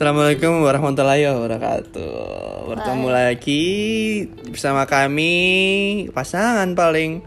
Assalamualaikum 0.00 0.64
warahmatullahi 0.64 1.28
wabarakatuh. 1.28 2.72
Bertemu 2.72 3.08
lagi 3.12 3.64
bersama 4.48 4.88
kami 4.88 5.34
pasangan 6.16 6.72
paling 6.72 7.20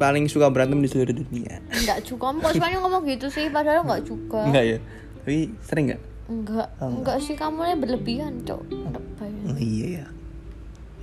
paling 0.00 0.24
suka 0.32 0.48
berantem 0.48 0.80
di 0.80 0.88
seluruh 0.88 1.12
dunia. 1.12 1.60
Enggak 1.68 2.00
juga, 2.08 2.32
kok 2.32 2.56
semuanya 2.56 2.80
ngomong 2.80 3.04
gitu 3.12 3.28
sih, 3.28 3.52
padahal 3.52 3.84
enggak 3.84 4.08
juga. 4.08 4.40
Enggak 4.40 4.64
ya? 4.64 4.78
Tapi 5.20 5.52
sering 5.68 5.84
nggak? 5.92 6.02
Enggak, 6.32 6.68
enggak 6.80 7.16
sih 7.20 7.36
kamu 7.36 7.60
ini 7.60 7.76
berlebihan, 7.76 8.32
Cok. 8.40 8.62
Lebay. 8.72 9.32
Oh 9.44 9.58
iya 9.60 9.86
ya. 10.00 10.06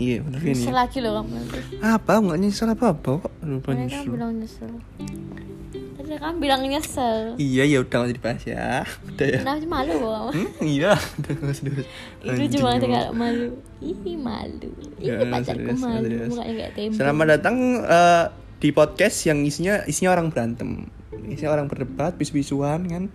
Iya 0.01 0.25
benar 0.25 0.41
ini. 0.41 0.57
Nyesel 0.57 0.73
lagi 0.73 0.97
loh 1.05 1.21
kamu. 1.21 1.37
Apa? 1.85 2.11
Enggak 2.17 2.39
nyesel 2.41 2.73
apa 2.73 2.97
apa 2.97 3.11
kok? 3.21 3.33
Lupa 3.45 3.77
Mereka 3.77 4.09
bilang 4.09 4.41
nyesel. 4.41 4.73
Tadi 6.11 6.19
kan 6.27 6.43
bilang 6.43 6.59
nyesel. 6.67 7.39
Iya 7.39 7.63
ya 7.63 7.77
udah 7.87 8.03
nggak 8.03 8.19
dibahas 8.19 8.43
ya. 8.43 8.83
Udah 8.83 9.27
ya. 9.31 9.39
Kenapa 9.47 9.63
malu 9.63 9.93
kok? 9.95 10.23
Hmm, 10.35 10.49
iya, 10.59 10.91
udah 10.91 11.31
nggak 11.39 11.55
dibahas. 11.63 11.87
Itu 12.19 12.43
cuma 12.59 12.75
tinggal 12.83 13.15
malu. 13.15 13.47
Ih 13.79 13.95
malu. 14.19 14.69
Ih 14.99 15.07
Ya, 15.07 15.23
pacarku 15.23 15.71
serius, 15.71 15.79
malu. 15.79 16.03
serius. 16.03 16.27
Mukanya 16.35 16.51
kayak 16.51 16.71
tembok. 16.75 16.97
Selamat 16.99 17.25
datang 17.31 17.55
eh, 17.87 18.25
di 18.59 18.69
podcast 18.75 19.17
yang 19.23 19.39
isinya 19.47 19.87
isinya 19.87 20.11
orang 20.11 20.27
berantem, 20.35 20.91
isinya 21.31 21.55
orang 21.55 21.71
berdebat, 21.71 22.19
bis-bisuan 22.19 22.91
kan. 22.91 23.07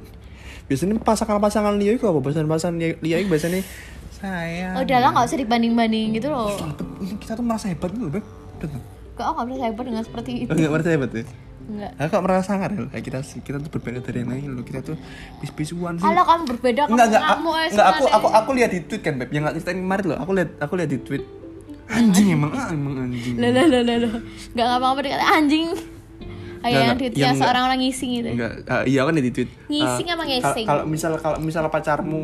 Biasanya 0.64 0.96
pasangan-pasangan 0.96 1.76
Leo 1.76 2.00
itu 2.00 2.08
apa? 2.08 2.24
Pasangan-pasangan 2.24 2.80
itu 2.80 3.28
biasanya 3.28 3.60
saya. 4.08 4.72
Oh, 4.72 4.88
udah 4.88 4.98
lah 5.04 5.08
nggak 5.12 5.28
usah 5.28 5.36
dibanding-banding 5.36 6.16
gitu 6.16 6.32
loh. 6.32 6.48
Kita 7.20 7.36
tuh 7.36 7.44
merasa 7.44 7.68
hebat 7.68 7.92
gitu, 7.92 8.08
Beb. 8.08 8.24
Udah? 8.56 8.80
Kok 9.20 9.24
aku 9.28 9.32
nggak 9.36 9.48
bisa 9.52 9.62
hebat 9.68 9.84
dengan 9.84 10.04
seperti 10.08 10.30
itu? 10.48 10.50
Enggak 10.56 10.72
merasa 10.72 10.90
hebat 10.96 11.12
ya? 11.12 11.24
Enggak. 11.66 11.90
Aku 11.98 12.08
kok 12.14 12.22
merasa 12.22 12.42
sangar 12.46 12.70
ya? 12.70 12.86
Kayak 12.94 13.04
kita 13.04 13.18
kita 13.42 13.56
tuh 13.58 13.70
berbeda 13.74 13.98
dari 13.98 14.22
yang 14.22 14.30
lain 14.30 14.48
loh. 14.54 14.62
Kita 14.62 14.80
tuh 14.86 14.96
bis-bisuan 15.42 15.98
sih. 15.98 16.06
Kalau 16.06 16.22
kamu 16.22 16.42
berbeda, 16.46 16.80
kamu 16.86 16.92
Enggak 16.94 17.06
enggak 17.10 17.22
ya 17.26 17.34
enggak 17.74 17.86
aku 17.90 18.04
aku 18.06 18.28
aku 18.30 18.50
lihat 18.54 18.70
di 18.70 18.80
tweet 18.86 19.02
kan 19.02 19.14
Beb 19.18 19.30
yang 19.34 19.42
nggak 19.42 19.54
ceritain 19.58 19.78
kemarin 19.82 20.04
loh. 20.06 20.18
Aku 20.22 20.30
lihat 20.30 20.50
aku 20.62 20.72
lihat 20.78 20.90
di 20.94 20.98
tweet. 21.02 21.24
Anjing 21.86 22.28
emang 22.34 22.50
ah, 22.54 22.70
emang 22.70 22.94
anjing. 22.98 23.34
Lah 23.38 23.50
lah 23.50 23.66
lah 23.66 23.82
lah. 23.82 24.12
Enggak 24.54 24.66
ngapa-ngapa 24.70 25.00
dikata 25.02 25.26
anjing. 25.26 25.66
Kayak 26.56 26.74
yang 26.74 26.86
Enggak, 26.86 26.96
di 26.98 27.04
yang 27.04 27.14
yang 27.14 27.34
enggak. 27.34 27.42
seorang 27.42 27.62
orang 27.66 27.78
ngising 27.82 28.10
gitu. 28.14 28.28
Enggak, 28.34 28.52
ah, 28.66 28.82
iya 28.86 29.00
kan 29.02 29.12
di 29.14 29.32
tweet. 29.34 29.50
Ngising 29.66 30.06
Ah, 30.06 30.14
apa 30.14 30.22
ngising? 30.26 30.66
Kalau 30.66 30.82
misal 30.86 31.12
kalau 31.18 31.38
misal 31.42 31.62
pacarmu 31.66 32.22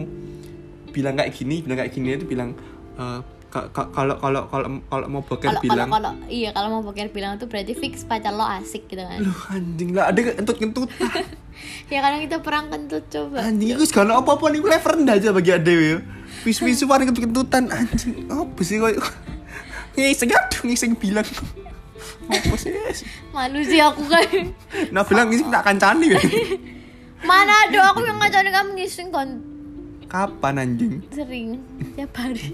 bilang 0.94 1.14
kayak 1.18 1.30
gini, 1.34 1.56
bilang 1.66 1.78
kayak 1.82 1.90
gini 1.90 2.06
itu 2.14 2.26
bilang 2.30 2.54
eh, 2.94 3.20
kalau 3.52 4.16
kalau 4.16 4.48
kalau 4.48 4.68
kalau 4.88 5.06
mau 5.12 5.20
boker 5.20 5.44
Kalau 5.44 5.60
kalau 5.60 5.68
bilang. 5.68 5.88
kalau 5.92 6.12
iya 6.26 6.50
kalau 6.50 6.68
mau 6.72 6.82
boker 6.82 7.12
bilang 7.12 7.36
tuh 7.36 7.44
berarti 7.44 7.76
fix 7.76 8.00
pacar 8.02 8.32
lo 8.32 8.48
asik 8.48 8.88
gitu 8.88 9.04
kan. 9.04 9.20
Loh 9.20 9.36
anjing 9.52 9.92
lah 9.92 10.08
ada 10.08 10.20
kentut 10.24 10.56
kentut 10.56 10.88
ya 11.92 12.00
kadang 12.00 12.24
kita 12.24 12.40
perang 12.40 12.72
kentut 12.72 13.04
coba. 13.06 13.44
anjing 13.44 13.76
itu 13.76 13.84
segala 13.84 14.16
apa 14.16 14.32
apa 14.32 14.44
nih 14.48 14.64
level 14.64 14.92
rendah 14.96 15.14
aja 15.14 15.28
bagi 15.30 15.52
ade 15.52 15.74
ya 15.76 15.98
wis 16.42 16.58
wis 16.58 16.80
warna 16.88 17.04
kentut 17.04 17.28
kentutan 17.28 17.68
anjing. 17.68 18.24
Apa 18.26 18.60
sih 18.64 18.80
kok 18.80 18.96
ngising 19.92 20.32
aduh 20.32 20.62
ngising 20.64 20.92
bilang. 20.96 21.28
Apa 22.24 22.54
sih 22.56 22.72
Malu 23.30 23.60
sih 23.60 23.76
aku 23.78 24.00
kan. 24.08 24.48
nah 24.88 25.04
bilang 25.04 25.28
ngising 25.28 25.52
tak 25.52 25.68
kancani 25.68 26.16
ya 26.16 26.20
Mana 27.28 27.68
ada 27.68 27.92
aku 27.92 28.02
yang 28.02 28.16
ngajarin 28.16 28.50
kamu 28.50 28.70
ngising 28.74 29.12
kan 29.12 29.28
kapan 30.08 30.54
anjing? 30.58 31.00
Sering 31.08 31.56
tiap 31.94 32.12
hari. 32.16 32.52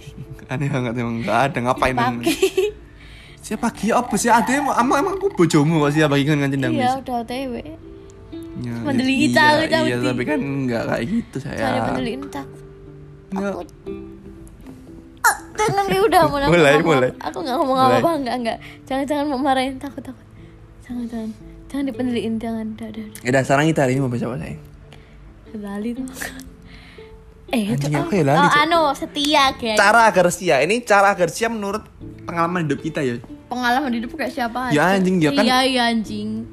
Aneh 0.49 0.69
banget 0.69 0.93
emang 0.97 1.17
nggak 1.21 1.39
ada 1.45 1.59
ngapain 1.61 1.97
siapa 3.39 3.71
pagi 3.71 3.89
apa 3.93 4.15
sih 4.17 4.29
ada 4.29 4.51
emang 4.51 4.75
emang 4.77 5.15
aku 5.17 5.29
bojomu 5.33 5.85
kok 5.85 5.91
sih 5.93 6.03
pagi 6.03 6.25
kan 6.25 6.37
ngancin 6.41 6.61
nangis 6.61 6.81
Iya 6.81 6.91
udah 7.01 7.15
OTW. 7.23 7.53
Ya, 8.59 8.75
Pendeli 8.83 9.15
iya, 9.15 9.29
tahu, 9.31 9.59
tahu, 9.71 9.85
iya 9.87 9.97
tapi 10.03 10.23
kan 10.27 10.41
nggak 10.43 10.83
kayak 10.85 11.05
gitu 11.07 11.37
Cari 11.39 11.57
saya 11.57 11.79
takut. 11.79 12.59
Nggak. 13.31 13.53
Takut. 13.55 13.69
Ah, 15.23 15.37
Jangan 15.55 15.85
ya 15.87 16.01
udah 16.03 16.21
mau 16.27 16.39
aku 16.39 16.51
Mulai, 16.51 16.73
ngomong- 16.75 16.89
mulai. 16.91 17.11
Aku 17.23 17.37
nggak 17.39 17.57
ngomong 17.57 17.79
Mulai. 17.79 17.91
apa-apa 17.95 18.11
enggak 18.19 18.35
enggak. 18.35 18.59
Jangan 18.83 19.05
jangan 19.07 19.27
memarahin 19.31 19.77
takut 19.79 20.03
takut. 20.03 20.27
Jangan 20.83 21.05
jangan 21.07 21.31
jangan 21.69 21.85
dipendeliin 21.87 22.35
jangan 22.41 22.67
ya 23.21 23.29
udah 23.31 23.43
sekarang 23.45 23.69
kita 23.69 23.81
hari 23.85 23.93
ini 23.95 24.01
mau 24.01 24.11
bahas 24.11 24.25
apa 24.25 24.37
sayang 24.41 24.61
Lali 25.55 25.91
tuh. 25.95 26.09
Eh, 27.49 27.73
Anjing, 27.73 27.89
itu 27.89 27.97
apa? 27.97 28.13
ya, 28.13 28.23
lali, 28.29 28.45
oh, 28.45 28.53
anu 28.61 28.81
setia 28.93 29.45
guys. 29.57 29.79
cara 29.81 30.05
agar 30.05 30.29
setia. 30.29 30.61
Ini 30.61 30.85
cara 30.85 31.17
agar 31.17 31.33
setia 31.33 31.49
menurut 31.49 31.81
pengalaman 32.29 32.69
hidup 32.69 32.85
kita 32.85 33.01
ya. 33.01 33.17
Pengalaman 33.49 33.89
hidup 33.89 34.13
kayak 34.13 34.37
siapa 34.37 34.69
Ya, 34.69 34.93
anjing, 34.93 35.17
ya 35.17 35.33
kan? 35.33 35.49
Iya, 35.49 35.59
iya 35.65 35.83
anjing. 35.89 36.45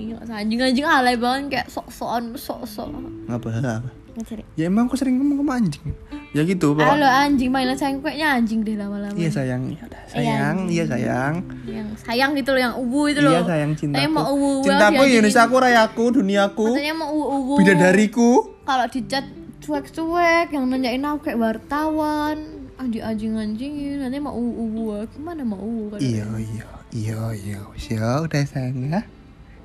Iya, 0.00 0.16
anjing 0.24 0.58
anjing 0.64 0.84
alay 0.88 1.20
banget 1.20 1.60
kayak 1.60 1.66
sok-sokan 1.68 2.32
sok-sok. 2.40 2.88
apa 3.28 3.48
apa? 3.52 3.90
Ngecari. 4.14 4.46
ya 4.54 4.70
emang 4.70 4.86
aku 4.86 4.94
sering 4.94 5.18
ngomong 5.18 5.42
sama 5.42 5.52
anjing. 5.58 5.86
Ya 6.30 6.42
gitu 6.46 6.74
Halo 6.78 7.02
pokok 7.02 7.02
anjing 7.02 7.50
mainan 7.50 7.74
sayang 7.74 7.98
kayaknya 7.98 8.26
anjing 8.38 8.60
deh 8.62 8.74
lama-lama. 8.78 9.14
iya 9.18 9.26
sayang. 9.28 9.74
Ya 9.74 9.82
udah 9.84 10.02
sayang. 10.06 10.56
iya 10.70 10.84
sayang. 10.86 11.34
Yang 11.66 11.88
sayang 12.00 12.30
gitu 12.38 12.50
loh, 12.54 12.60
yang 12.62 12.74
ubu 12.78 13.00
itu 13.10 13.20
loh. 13.20 13.34
iya 13.34 13.42
sayang 13.42 13.70
cintaku. 13.74 13.98
Saya 13.98 14.08
mau 14.08 14.24
ubu 14.30 14.48
cintaku 14.62 15.02
Indonesia 15.04 15.42
aku 15.44 15.54
rayaku 15.58 16.04
duniaku. 16.14 16.66
Katanya 16.72 16.94
mau 16.94 17.10
ubu-ubu. 17.10 17.52
bidadariku. 17.58 18.30
Kalau 18.64 18.86
di 18.88 19.00
chat 19.04 19.26
cuek-cuek 19.64 20.52
yang 20.52 20.68
nanyain 20.68 21.00
aku 21.00 21.32
kayak 21.32 21.40
wartawan 21.40 22.36
anjing 22.76 23.00
anjing 23.00 23.32
anjingin 23.32 23.96
nanti 24.04 24.20
mau 24.20 24.36
ubu 24.36 25.08
gimana 25.08 25.40
mau 25.40 25.56
ubu 25.56 25.96
kan 25.96 25.98
iya 26.04 26.28
iya 26.36 26.68
iya 26.92 27.18
iya 27.32 27.58
wis 27.72 27.88
ya 27.88 28.20
udah 28.20 28.44
sayang 28.44 28.92
ya. 28.92 29.00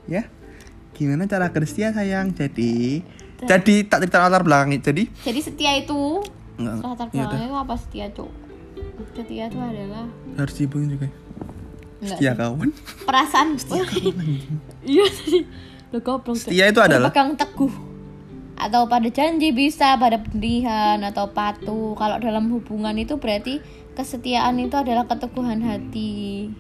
Ya 0.07 0.23
gimana 0.95 1.27
cara 1.27 1.51
setia 1.67 1.91
sayang? 1.91 2.31
Jadi 2.31 3.03
jadi 3.43 3.75
tak 3.87 4.07
cerita 4.07 4.17
latar 4.19 4.43
belakang 4.43 4.71
jadi 4.79 5.03
jadi 5.23 5.39
setia 5.43 5.71
itu? 5.79 6.23
Enggak, 6.59 6.75
latar 6.79 7.07
iya 7.11 7.27
belakangnya 7.27 7.47
itu 7.47 7.57
apa 7.59 7.75
setia 7.75 8.05
cuk? 8.15 8.29
Setia 9.15 9.43
itu 9.51 9.59
adalah 9.59 10.05
harus 10.35 10.53
dihubungin 10.55 10.89
juga. 10.95 11.07
Enggak 11.99 12.15
setia 12.15 12.31
kawan. 12.35 12.69
Perasaan 13.03 13.47
iya 14.87 15.03
tadi 15.11 15.39
lo 15.89 15.97
goblok. 15.99 16.35
Setia 16.37 16.65
itu 16.69 16.79
adalah- 16.79 17.09
berpegang 17.11 17.35
teguh 17.35 17.88
atau 18.69 18.85
pada 18.85 19.09
janji 19.09 19.49
bisa 19.49 19.97
pada 19.97 20.21
pendirian 20.21 21.01
atau 21.01 21.33
patuh. 21.33 21.97
Kalau 21.97 22.21
dalam 22.21 22.53
hubungan 22.53 22.93
itu 23.01 23.17
berarti 23.17 23.65
kesetiaan 23.97 24.61
itu 24.61 24.77
adalah 24.77 25.09
keteguhan 25.09 25.65
hati 25.65 26.53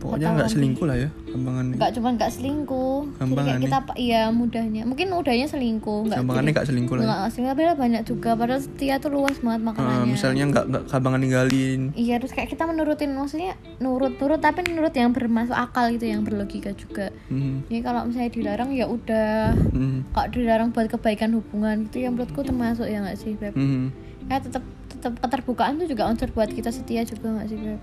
pokoknya 0.00 0.32
nggak 0.32 0.48
selingkuh 0.48 0.86
lah 0.88 0.96
ya 0.96 1.08
gampangan 1.28 1.64
nggak 1.76 1.90
cuma 1.92 2.08
nggak 2.10 2.32
selingkuh 2.32 2.98
Gampangannya. 3.14 3.60
kita 3.62 3.78
iya 3.94 4.22
mudahnya 4.30 4.82
mungkin 4.82 5.06
mudahnya 5.10 5.46
selingkuh 5.46 6.00
nggak 6.08 6.18
gampangannya 6.18 6.50
nggak 6.50 6.66
selingkuh 6.66 6.94
lah 6.94 7.02
ya. 7.02 7.06
nggak 7.06 7.30
selingkuh 7.30 7.52
padahal 7.52 7.76
banyak 7.76 8.02
juga 8.02 8.30
padahal 8.32 8.60
setia 8.60 8.94
tuh 8.96 9.10
luas 9.12 9.36
banget 9.38 9.60
Eh, 9.60 9.66
makanannya 9.68 10.06
misalnya 10.08 10.44
nggak 10.48 10.64
nggak 10.66 10.84
gampangan 10.88 11.20
ninggalin 11.20 11.80
iya 11.94 12.16
terus 12.16 12.32
kayak 12.32 12.48
kita 12.48 12.64
menurutin 12.64 13.12
maksudnya 13.12 13.52
nurut 13.76 14.16
nurut 14.16 14.40
tapi 14.40 14.64
nurut 14.66 14.92
yang 14.92 15.12
bermasuk 15.12 15.52
akal 15.52 15.92
gitu 15.92 16.06
yang 16.06 16.24
berlogika 16.24 16.72
juga 16.72 17.12
hmm. 17.28 17.68
jadi 17.68 17.80
kalau 17.82 18.08
misalnya 18.08 18.32
dilarang 18.32 18.70
ya 18.72 18.86
udah 18.86 19.52
Hmm. 19.70 20.02
kalau 20.10 20.28
dilarang 20.30 20.68
buat 20.70 20.88
kebaikan 20.88 21.30
hubungan 21.32 21.84
itu 21.84 22.00
yang 22.00 22.16
menurutku 22.16 22.40
termasuk 22.40 22.84
ya 22.84 22.98
nggak 22.98 23.14
sih 23.14 23.36
beb 23.36 23.52
Hmm. 23.52 23.92
ya 24.26 24.38
tetap 24.38 24.64
tetap 24.90 25.12
keterbukaan 25.18 25.76
tuh 25.76 25.86
juga 25.86 26.06
unsur 26.06 26.26
buat 26.28 26.48
kita 26.48 26.68
setia 26.70 27.04
juga 27.04 27.28
nggak 27.30 27.46
sih 27.46 27.58
beb 27.58 27.80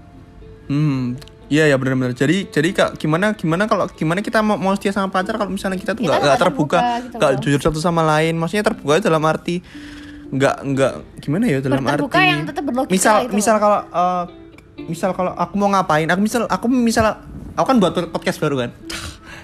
Hmm. 0.68 1.16
Iya 1.48 1.72
ya 1.72 1.76
benar-benar. 1.80 2.12
Jadi 2.12 2.52
jadi 2.52 2.70
kak 2.76 3.00
gimana 3.00 3.32
gimana 3.36 3.72
kalau 3.72 3.88
gimana 3.88 4.20
kita 4.20 4.44
mau, 4.44 4.60
mau 4.60 4.76
setia 4.76 4.92
sama 4.92 5.08
pacar 5.08 5.40
kalau 5.40 5.52
misalnya 5.52 5.80
kita 5.80 5.96
tuh 5.96 6.04
nggak 6.04 6.20
nggak 6.20 6.40
terbuka, 6.40 6.80
terbuka 6.80 7.00
gitu 7.08 7.16
nggak 7.16 7.32
loh. 7.32 7.40
jujur 7.40 7.60
satu 7.64 7.80
sama 7.80 8.04
lain. 8.04 8.36
Maksudnya 8.36 8.68
terbuka 8.68 9.00
itu 9.00 9.08
dalam 9.08 9.24
arti 9.24 9.56
nggak 10.28 10.56
nggak 10.60 10.94
gimana 11.24 11.44
ya 11.48 11.58
dalam 11.64 11.84
Berterbuka 11.88 12.20
arti 12.20 12.28
yang 12.28 12.44
tetap 12.44 12.64
berlogika 12.68 12.92
misal 12.92 13.16
gitu 13.24 13.34
misal 13.40 13.56
kalau 13.64 13.80
eh, 13.88 14.24
misal 14.92 15.10
kalau 15.16 15.32
aku 15.34 15.54
mau 15.56 15.72
ngapain 15.72 16.08
aku 16.12 16.20
misal 16.20 16.44
aku 16.52 16.68
misal 16.68 17.06
aku 17.56 17.66
kan 17.66 17.78
buat 17.80 17.94
podcast 18.12 18.38
baru 18.44 18.68
kan 18.68 18.70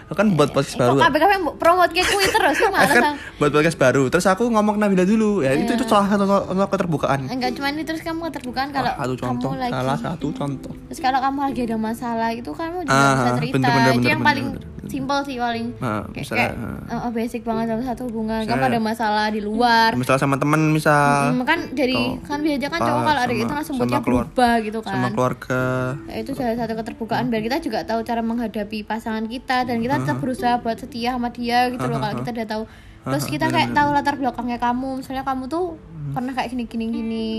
kan 0.09 0.27
buat 0.33 0.49
podcast 0.49 0.75
baru. 0.75 0.93
Kok 0.93 1.03
KBKB 1.05 1.31
promote 1.55 1.91
kayak 1.91 2.07
kui 2.07 2.25
terus 2.25 2.57
Aku 2.57 2.67
malah 2.67 2.91
kan 2.91 3.15
buat 3.37 3.51
podcast 3.51 3.77
baru. 3.77 4.03
Terus 4.07 4.25
aku 4.25 4.43
ngomong 4.45 4.75
Nabila 4.75 5.03
dulu. 5.03 5.39
Ya 5.39 5.53
itu 5.53 5.69
Iya. 5.69 5.79
itu 5.79 5.85
salah 5.85 6.05
satu 6.05 6.23
contoh 6.23 6.67
keterbukaan 6.67 7.19
enggak 7.25 7.51
cuma 7.53 7.67
ini 7.69 7.81
terus 7.81 8.01
kamu 8.01 8.27
keterbukaan 8.27 8.69
kalau 8.69 8.89
Salah 8.89 8.99
satu 8.99 9.15
contoh 9.17 9.49
kamu 9.49 9.61
lagi 9.61 9.73
salah 9.73 9.97
satu 9.97 10.27
contoh. 10.29 10.73
Terus 10.87 10.99
kalau 10.99 11.19
kamu 11.19 11.39
lagi 11.41 11.61
ada 11.63 11.77
masalah 11.77 12.29
itu 12.29 12.51
kamu 12.51 12.77
juga 12.83 12.93
Ah, 12.93 13.13
bisa 13.13 13.31
cerita. 13.37 13.53
bener, 13.55 13.69
bener, 13.69 13.79
itu 13.79 13.95
bener, 13.95 14.09
yang 14.09 14.19
bener, 14.19 14.27
paling 14.27 14.47
bener. 14.51 14.72
Simple 14.89 15.19
sih 15.23 15.39
paling. 15.39 15.75
Nah, 15.79 16.03
kayak, 16.11 16.23
misalnya, 16.23 16.49
kayak, 16.51 17.03
uh, 17.07 17.11
basic 17.11 17.41
banget 17.47 17.65
dalam 17.71 17.83
satu 17.83 18.01
hubungan. 18.11 18.43
Kamu 18.43 18.55
Misalnya- 18.55 18.71
ada 18.71 18.79
masalah 18.79 19.27
di 19.31 19.41
luar. 19.43 19.89
Misal 19.95 20.15
sama 20.19 20.35
temen 20.35 20.71
misal. 20.71 21.31
Hmm, 21.31 21.43
kan 21.47 21.59
dari 21.71 21.95
kan 22.23 22.39
biasanya 22.43 22.69
kan 22.71 22.79
cowok 22.83 23.01
kalau 23.03 23.21
ada 23.23 23.33
itu 23.33 23.53
langsung 23.53 23.75
moodnya 23.79 24.01
berubah 24.03 24.53
gitu 24.59 24.79
kan. 24.83 24.93
sama 24.93 25.07
keluarga. 25.11 25.61
Ya, 26.07 26.15
itu 26.19 26.31
salah 26.35 26.55
satu 26.59 26.73
keterbukaan. 26.75 27.31
Biar 27.31 27.41
kita 27.43 27.57
juga 27.63 27.79
tahu 27.87 28.03
cara 28.03 28.19
menghadapi 28.19 28.83
pasangan 28.83 29.25
kita. 29.27 29.63
Dan 29.63 29.79
kita 29.79 30.03
tetap 30.03 30.19
berusaha 30.19 30.59
buat 30.59 30.75
setia 30.75 31.15
sama 31.15 31.31
dia 31.31 31.71
gitu 31.71 31.85
loh 31.87 31.99
kalau 31.99 32.19
kita 32.19 32.31
udah 32.35 32.47
tahu. 32.47 32.63
Terus 33.03 33.25
kita 33.27 33.45
kayak 33.51 33.75
tahu 33.75 33.89
latar 33.91 34.15
belakangnya 34.15 34.59
kamu. 34.59 35.03
Misalnya 35.03 35.23
kamu 35.23 35.47
tuh 35.47 35.75
pernah 36.11 36.35
kayak 36.35 36.51
gini 36.51 36.63
gini 36.67 36.85
gini 36.91 37.29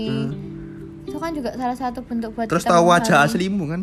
itu 1.05 1.17
kan 1.21 1.31
juga 1.31 1.53
salah 1.53 1.77
satu 1.77 2.01
bentuk 2.01 2.33
buat 2.33 2.49
terus 2.49 2.65
kita 2.65 2.75
tahu 2.75 2.85
wajah 2.89 3.17
aslimu 3.29 3.63
kan 3.69 3.81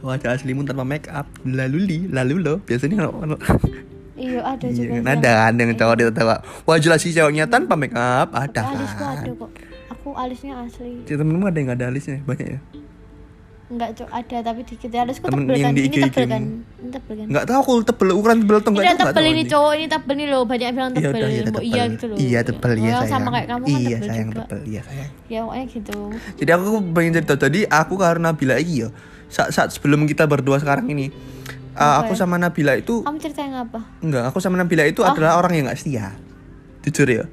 wajah 0.00 0.30
aslimu 0.32 0.62
tanpa 0.62 0.82
make 0.82 1.08
up. 1.08 1.26
Lalu 1.42 1.78
li 1.80 1.98
lalu 2.06 2.38
lo 2.38 2.54
biasanya 2.60 3.02
kalau 3.02 3.24
iya 4.14 4.40
ada 4.42 4.64
Iya 4.64 4.74
juga 4.74 4.88
kan? 4.88 4.94
yang- 4.94 5.08
ada 5.14 5.30
kan 5.36 5.52
yang 5.54 5.70
cowok 5.74 5.94
dia 5.96 6.08
tahu. 6.10 6.28
Wah 6.64 6.76
jelas 6.76 6.98
sih 6.98 7.12
cowoknya 7.12 7.44
tanpa 7.46 7.74
make 7.74 7.94
up. 7.94 8.30
Ada 8.30 8.60
Tapi 8.60 8.74
alisku 8.74 8.98
kan? 9.00 9.16
ada 9.16 9.30
kok. 9.32 9.50
Aku 9.90 10.08
alisnya 10.14 10.54
asli. 10.58 11.02
Temenmu 11.04 11.44
ada 11.44 11.56
yang 11.56 11.68
gak 11.68 11.78
ada 11.78 11.86
alisnya? 11.88 12.18
Banyak 12.22 12.46
ya? 12.48 12.60
Enggak 13.68 13.90
cok. 13.94 14.08
Ada 14.08 14.36
tapi 14.42 14.60
dikit. 14.64 14.88
Ya 14.88 15.04
alisku 15.04 15.28
tebel 15.28 15.54
kan. 15.54 15.72
Ini 15.72 15.88
tebel 16.08 16.24
kan. 16.24 16.40
ini. 16.40 16.88
Tebel 16.88 17.14
kan. 17.14 17.26
Nggak 17.28 17.44
tahu 17.44 17.58
aku 17.60 17.72
tebel 17.84 18.08
ukuran 18.10 18.36
tebel 18.40 18.56
atau 18.56 18.70
enggak 18.72 18.84
ini 18.86 18.96
tebel 18.96 19.24
ini 19.28 19.42
cowok 19.44 19.72
ini 19.76 19.86
tebel 19.86 20.14
nih 20.16 20.26
loh. 20.26 20.42
Banyak 20.42 20.64
yang 20.64 20.74
bilang 20.74 20.90
Iya 20.90 21.02
tebel 21.04 21.20
iya 21.20 21.36
iya 21.60 21.82
gitu 21.86 22.04
loh. 22.08 22.16
Iya 22.16 22.40
tebel 22.42 22.72
iya 22.74 22.88
Orang 22.88 22.96
sayang. 23.04 23.12
sama 23.12 23.28
kayak 23.28 23.46
kamu 23.46 23.64
kan 23.64 23.78
iya 23.78 23.98
sayang 24.00 24.28
tebel. 24.32 24.58
Iya 24.64 24.80
sayang. 24.82 25.10
ya 25.28 25.38
pokoknya 25.44 25.64
gitu. 25.68 25.98
Jadi 26.40 26.50
aku 26.50 26.66
pengen 26.90 27.12
cerita 27.14 27.34
tadi 27.36 27.60
aku 27.64 27.94
karena 27.94 28.28
Nabila 28.28 28.56
iki 28.56 28.74
ya. 28.82 28.90
Saat, 29.28 29.48
saat 29.50 29.68
sebelum 29.70 30.04
kita 30.04 30.24
berdua 30.24 30.56
sekarang 30.56 30.88
ini 30.88 31.12
uh, 31.74 32.00
aku 32.00 32.12
sama 32.12 32.36
Nabila 32.36 32.72
itu 32.74 33.00
kamu 33.00 33.18
cerita 33.18 33.40
yang 33.40 33.60
apa 33.60 33.80
enggak, 34.00 34.24
aku 34.24 34.38
sama 34.38 34.56
Nabila 34.56 34.82
itu 34.82 35.00
Oh. 35.00 35.06
adalah 35.06 35.36
orang 35.36 35.52
yang 35.52 35.64
gak 35.66 35.78
setia. 35.78 36.16
Jujur 36.80 37.06
ya. 37.06 37.24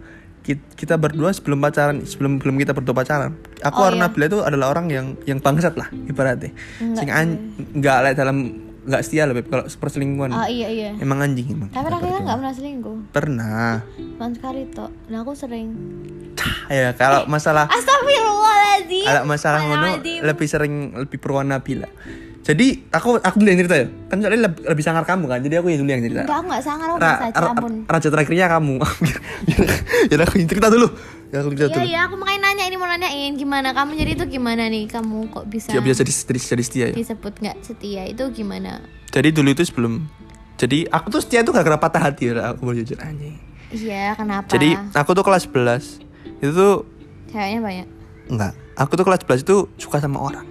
Ki- 0.42 0.62
Kita 0.76 0.96
berdua 0.96 1.32
sebelum 1.32 1.58
pacaran, 1.58 2.04
sebelum 2.04 2.38
belum 2.38 2.56
kita 2.58 2.72
berdua 2.72 2.94
pacaran, 2.96 3.34
aku 3.60 3.76
Oh, 3.76 3.86
karena 3.86 3.98
iya. 3.98 4.06
Nabila 4.06 4.26
itu 4.28 4.40
adalah 4.40 4.68
orang 4.70 4.86
yang 4.88 5.06
yang 5.24 5.40
bangsat 5.40 5.74
lah 5.74 5.88
ibaratnya. 6.04 6.52
Enggak 6.78 7.00
Sing 7.00 7.10
an, 7.10 7.28
enggak 7.72 7.98
lah 8.00 8.12
dalam 8.12 8.38
enggak 8.84 9.02
setia 9.02 9.24
lah 9.24 9.34
Beb, 9.34 9.48
kalau 9.48 9.66
perselingkuhan. 9.66 10.30
ah 10.30 10.46
iya 10.46 10.68
iya 10.68 10.90
Emang 10.96 11.18
anjing 11.18 11.50
emang. 11.50 11.70
tapi 11.70 11.90
kita 11.90 12.06
kan 12.12 12.22
nggak 12.22 12.38
pernah 12.38 12.54
selingkuh 12.54 12.98
Pernah. 13.10 13.82
Cuman 14.14 14.32
sekali 14.32 14.62
tok 14.70 14.92
nah 15.08 15.20
aku 15.20 15.34
sering 15.34 15.74
Ya 16.68 16.92
kalau 16.94 17.26
masalah 17.26 17.70
Astagfirullahaladzim 17.70 19.06
ada 19.06 19.22
masalah 19.24 19.60
ngono 19.62 20.02
lebih 20.02 20.48
sering 20.48 20.74
lebih 20.96 21.18
perwarna 21.18 21.58
Nabila. 21.58 21.90
Jadi 22.46 22.86
aku 22.90 23.18
aku 23.18 23.36
dulu 23.38 23.50
yang 23.50 23.60
cerita 23.60 23.76
ya. 23.76 23.88
Kan 24.06 24.22
soalnya 24.22 24.46
lebih, 24.46 24.70
lebih 24.70 24.84
sangar 24.86 25.02
kamu 25.02 25.26
kan. 25.26 25.42
Jadi 25.42 25.56
aku 25.58 25.68
yang 25.68 25.82
dulu 25.82 25.90
yang 25.90 26.04
cerita. 26.06 26.22
Enggak, 26.22 26.38
aku 26.38 26.46
enggak 26.46 26.62
sangar, 26.62 26.88
aku 26.88 26.98
Ra- 27.02 27.18
aja, 27.18 27.34
ra- 27.34 27.50
ampun. 27.50 27.74
raja 27.84 28.08
terakhirnya 28.14 28.46
kamu. 28.48 28.76
ya 30.10 30.16
aku 30.22 30.36
yang 30.38 30.50
cerita 30.50 30.68
dulu. 30.70 30.88
Ya 31.34 31.38
aku 31.42 31.50
cerita 31.52 31.66
Iya, 31.66 31.76
dulu. 31.76 31.86
iya, 31.90 32.00
aku 32.06 32.16
makanya 32.16 32.40
nanya 32.46 32.64
ini 32.70 32.78
mau 32.78 32.86
nanyain 32.86 33.34
gimana 33.34 33.74
kamu 33.74 33.92
jadi 33.98 34.12
itu 34.14 34.26
gimana 34.30 34.64
nih 34.70 34.86
kamu 34.86 35.18
kok 35.34 35.46
bisa 35.50 35.74
Dia 35.74 35.82
bisa 35.82 35.98
jadi, 35.98 36.12
jadi, 36.14 36.40
jadi 36.46 36.64
setia 36.64 36.86
ya. 36.86 36.96
disebut 36.96 37.34
nggak 37.36 37.58
setia 37.66 38.04
itu 38.06 38.24
gimana? 38.32 38.72
Jadi 39.10 39.30
dulu 39.34 39.50
itu 39.50 39.66
sebelum 39.66 40.06
jadi 40.56 40.86
aku 40.88 41.10
tuh 41.10 41.20
setia 41.20 41.42
tuh 41.42 41.52
gak 41.52 41.66
gara 41.66 41.76
patah 41.76 42.00
hati 42.06 42.30
ya, 42.30 42.54
aku 42.54 42.62
mau 42.62 42.72
jujur 42.72 42.96
anjing. 43.02 43.42
Iya, 43.68 44.14
kenapa? 44.14 44.48
Jadi 44.48 44.78
aku 44.94 45.12
tuh 45.12 45.26
kelas 45.26 45.50
11 45.50 46.05
itu 46.40 46.52
tuh 46.52 46.76
ceweknya 47.32 47.60
banyak. 47.62 47.88
enggak. 48.30 48.54
Aku 48.76 49.00
tuh 49.00 49.06
kelas 49.08 49.24
11 49.24 49.46
itu 49.48 49.58
suka 49.80 50.04
sama 50.04 50.20
orang. 50.20 50.44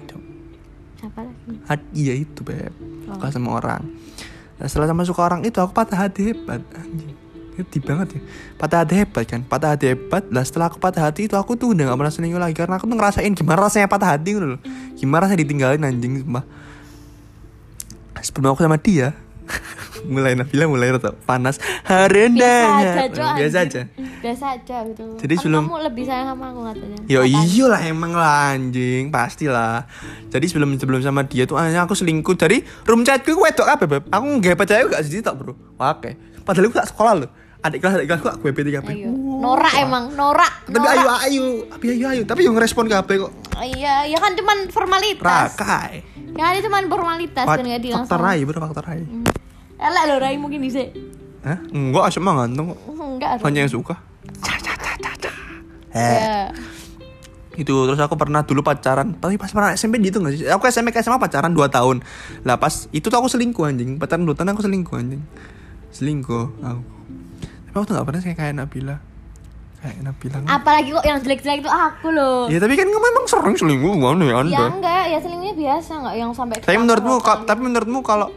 Siapa 0.96 1.20
lagi? 1.20 1.84
Iya 1.92 2.24
itu 2.24 2.40
beb 2.40 2.72
Oh. 3.04 3.20
suka 3.20 3.36
sama 3.36 3.60
orang 3.60 3.82
nah, 4.56 4.64
setelah 4.64 4.88
sama 4.88 5.04
suka 5.04 5.20
orang 5.20 5.44
itu 5.44 5.60
aku 5.60 5.76
patah 5.76 6.08
hati 6.08 6.32
hebat 6.32 6.64
anjing 6.72 7.12
banget 7.84 8.18
ya 8.18 8.20
patah 8.56 8.82
hati 8.82 8.94
hebat 9.04 9.24
kan 9.28 9.40
patah 9.44 9.76
hati 9.76 9.92
hebat 9.92 10.24
lah 10.32 10.42
setelah 10.42 10.72
aku 10.72 10.80
patah 10.80 11.04
hati 11.04 11.28
itu 11.28 11.36
aku 11.36 11.54
tuh 11.54 11.76
udah 11.76 11.92
gak 11.92 11.98
pernah 12.00 12.12
selingkuh 12.16 12.40
lagi 12.40 12.56
karena 12.56 12.80
aku 12.80 12.88
tuh 12.88 12.96
ngerasain 12.96 13.32
gimana 13.36 13.68
rasanya 13.68 13.86
patah 13.92 14.16
hati 14.16 14.40
gitu 14.40 14.56
loh 14.56 14.60
gimana 14.96 15.28
rasanya 15.28 15.40
ditinggalin 15.44 15.84
anjing 15.84 16.24
sumpah 16.24 16.44
sebelum 18.24 18.56
aku 18.56 18.64
sama 18.64 18.80
dia 18.80 19.12
mulai 20.04 20.32
Nabila 20.34 20.64
mulai 20.66 20.88
rata 20.92 21.12
panas 21.24 21.56
Biasa 21.58 21.84
harendanya 21.84 22.90
aja, 22.96 23.02
Cok, 23.08 23.32
biasa 23.34 23.58
aja 23.60 23.80
Biasa 24.24 24.44
aja 24.56 24.76
gitu. 24.88 25.04
Jadi 25.20 25.34
sebelum- 25.36 25.68
kamu 25.68 25.84
lebih 25.84 26.04
sayang 26.08 26.32
sama 26.32 26.44
aku 26.48 26.60
katanya. 26.64 26.98
Iya 27.04 27.64
lah 27.68 27.80
emang 27.84 28.12
lah 28.16 28.56
anjing 28.56 29.12
pastilah. 29.12 29.84
Jadi 30.32 30.46
sebelum 30.48 30.80
sebelum 30.80 31.00
sama 31.04 31.28
dia 31.28 31.44
tuh 31.44 31.60
hanya 31.60 31.84
aku 31.84 31.92
selingkuh 31.92 32.32
dari 32.32 32.64
room 32.88 33.04
chatku 33.04 33.36
gue 33.36 33.44
wedok 33.44 33.68
apa 33.68 33.84
beb? 33.84 34.04
Aku 34.08 34.24
nggak 34.40 34.56
percaya 34.56 34.80
gak 34.88 35.04
sih 35.04 35.20
tak 35.20 35.36
bro? 35.36 35.52
Oke. 35.76 36.16
Padahal 36.40 36.68
aku 36.68 36.76
tak 36.76 36.88
sekolah 36.88 37.14
loh. 37.20 37.30
Adik 37.64 37.80
kelas 37.80 37.96
adik 37.96 38.08
kelasku 38.12 38.28
aku 38.28 38.44
WP 38.52 38.58
tiga 38.68 38.84
Ayo. 38.84 39.08
Norak 39.40 39.72
emang, 39.80 40.12
norak. 40.12 40.68
Tapi 40.68 40.84
ayo 40.84 41.08
ayo, 41.24 41.46
tapi 41.72 41.84
ayo 41.96 42.06
ayo. 42.12 42.22
Tapi 42.28 42.40
yang 42.44 42.52
ke 42.56 42.68
HP 42.68 43.10
kok. 43.24 43.32
Iya, 43.56 44.04
ya 44.04 44.18
kan 44.20 44.36
cuman 44.36 44.68
formalitas. 44.68 45.56
Rakai. 45.56 46.04
Ya 46.36 46.42
kan 46.44 46.52
itu 46.56 46.62
cuman 46.68 46.82
formalitas 46.92 47.44
kan 47.48 47.64
nggak 47.64 47.80
di 47.80 47.88
Faktor. 47.92 48.20
Rai, 48.20 48.44
bro 48.44 48.60
faktor 48.60 48.84
Rai. 48.84 49.00
Elek 49.76 50.04
loh 50.06 50.18
Rai 50.18 50.36
mungkin 50.36 50.60
bisa. 50.60 50.80
Hah? 51.40 51.58
Enggak, 51.68 52.08
asik 52.08 52.20
mah 52.20 52.34
ganteng 52.38 52.70
kok. 52.70 52.78
Enggak. 52.88 53.30
Rai. 53.36 53.44
Hanya 53.44 53.58
yang 53.60 53.72
suka. 53.72 53.94
Ca, 54.40 54.54
ca, 54.56 54.72
ca, 54.74 54.92
ca, 54.96 55.12
ca. 55.18 55.30
Eh, 55.90 56.18
Ya. 56.18 56.50
itu 57.54 57.70
terus 57.70 57.98
aku 57.98 58.14
pernah 58.14 58.42
dulu 58.42 58.60
pacaran 58.60 59.14
tapi 59.14 59.38
pas 59.38 59.46
pernah 59.46 59.70
SMP 59.72 60.02
gitu 60.02 60.18
gak 60.18 60.34
sih 60.34 60.42
aku 60.44 60.66
SMP 60.66 60.90
ke 60.90 60.98
SMA 60.98 61.16
pacaran 61.16 61.48
2 61.48 61.62
tahun 61.68 62.02
lah 62.42 62.58
pas 62.58 62.90
itu 62.90 63.06
tuh 63.06 63.14
aku 63.14 63.30
selingkuh 63.30 63.62
anjing 63.62 63.94
pacaran 63.94 64.26
2 64.26 64.34
tahun 64.34 64.50
aku 64.50 64.66
selingkuh 64.66 64.90
anjing 64.92 65.22
selingkuh 65.88 66.50
aku 66.58 66.82
tapi 67.64 67.74
aku 67.76 67.84
tuh 67.84 67.94
gak 67.94 68.06
pernah 68.06 68.20
kayak 68.20 68.36
kayak 68.36 68.54
Nabila 68.56 68.96
kayak 69.78 69.96
Nabila 70.02 70.36
Apalagi 70.50 70.88
kok 70.90 71.04
yang 71.04 71.18
jelek-jelek 71.20 71.58
itu 71.60 71.70
aku 71.70 72.08
loh. 72.10 72.50
ya 72.50 72.58
tapi 72.58 72.74
kan 72.74 72.90
kamu 72.90 73.06
emang 73.06 73.26
sering 73.28 73.54
selingkuh 73.54 73.92
mana 73.94 74.24
ya 74.24 74.26
Ya 74.26 74.36
anda 74.40 74.64
enggak, 74.72 75.04
ya 75.06 75.18
selingkuhnya 75.20 75.54
biasa 75.54 75.90
enggak 75.94 76.14
yang 76.16 76.30
sampai 76.32 76.56
tapi 76.58 76.74
menurutmu 76.76 77.14
tapi 77.22 77.60
menurutmu 77.62 77.98
kalau 78.02 78.34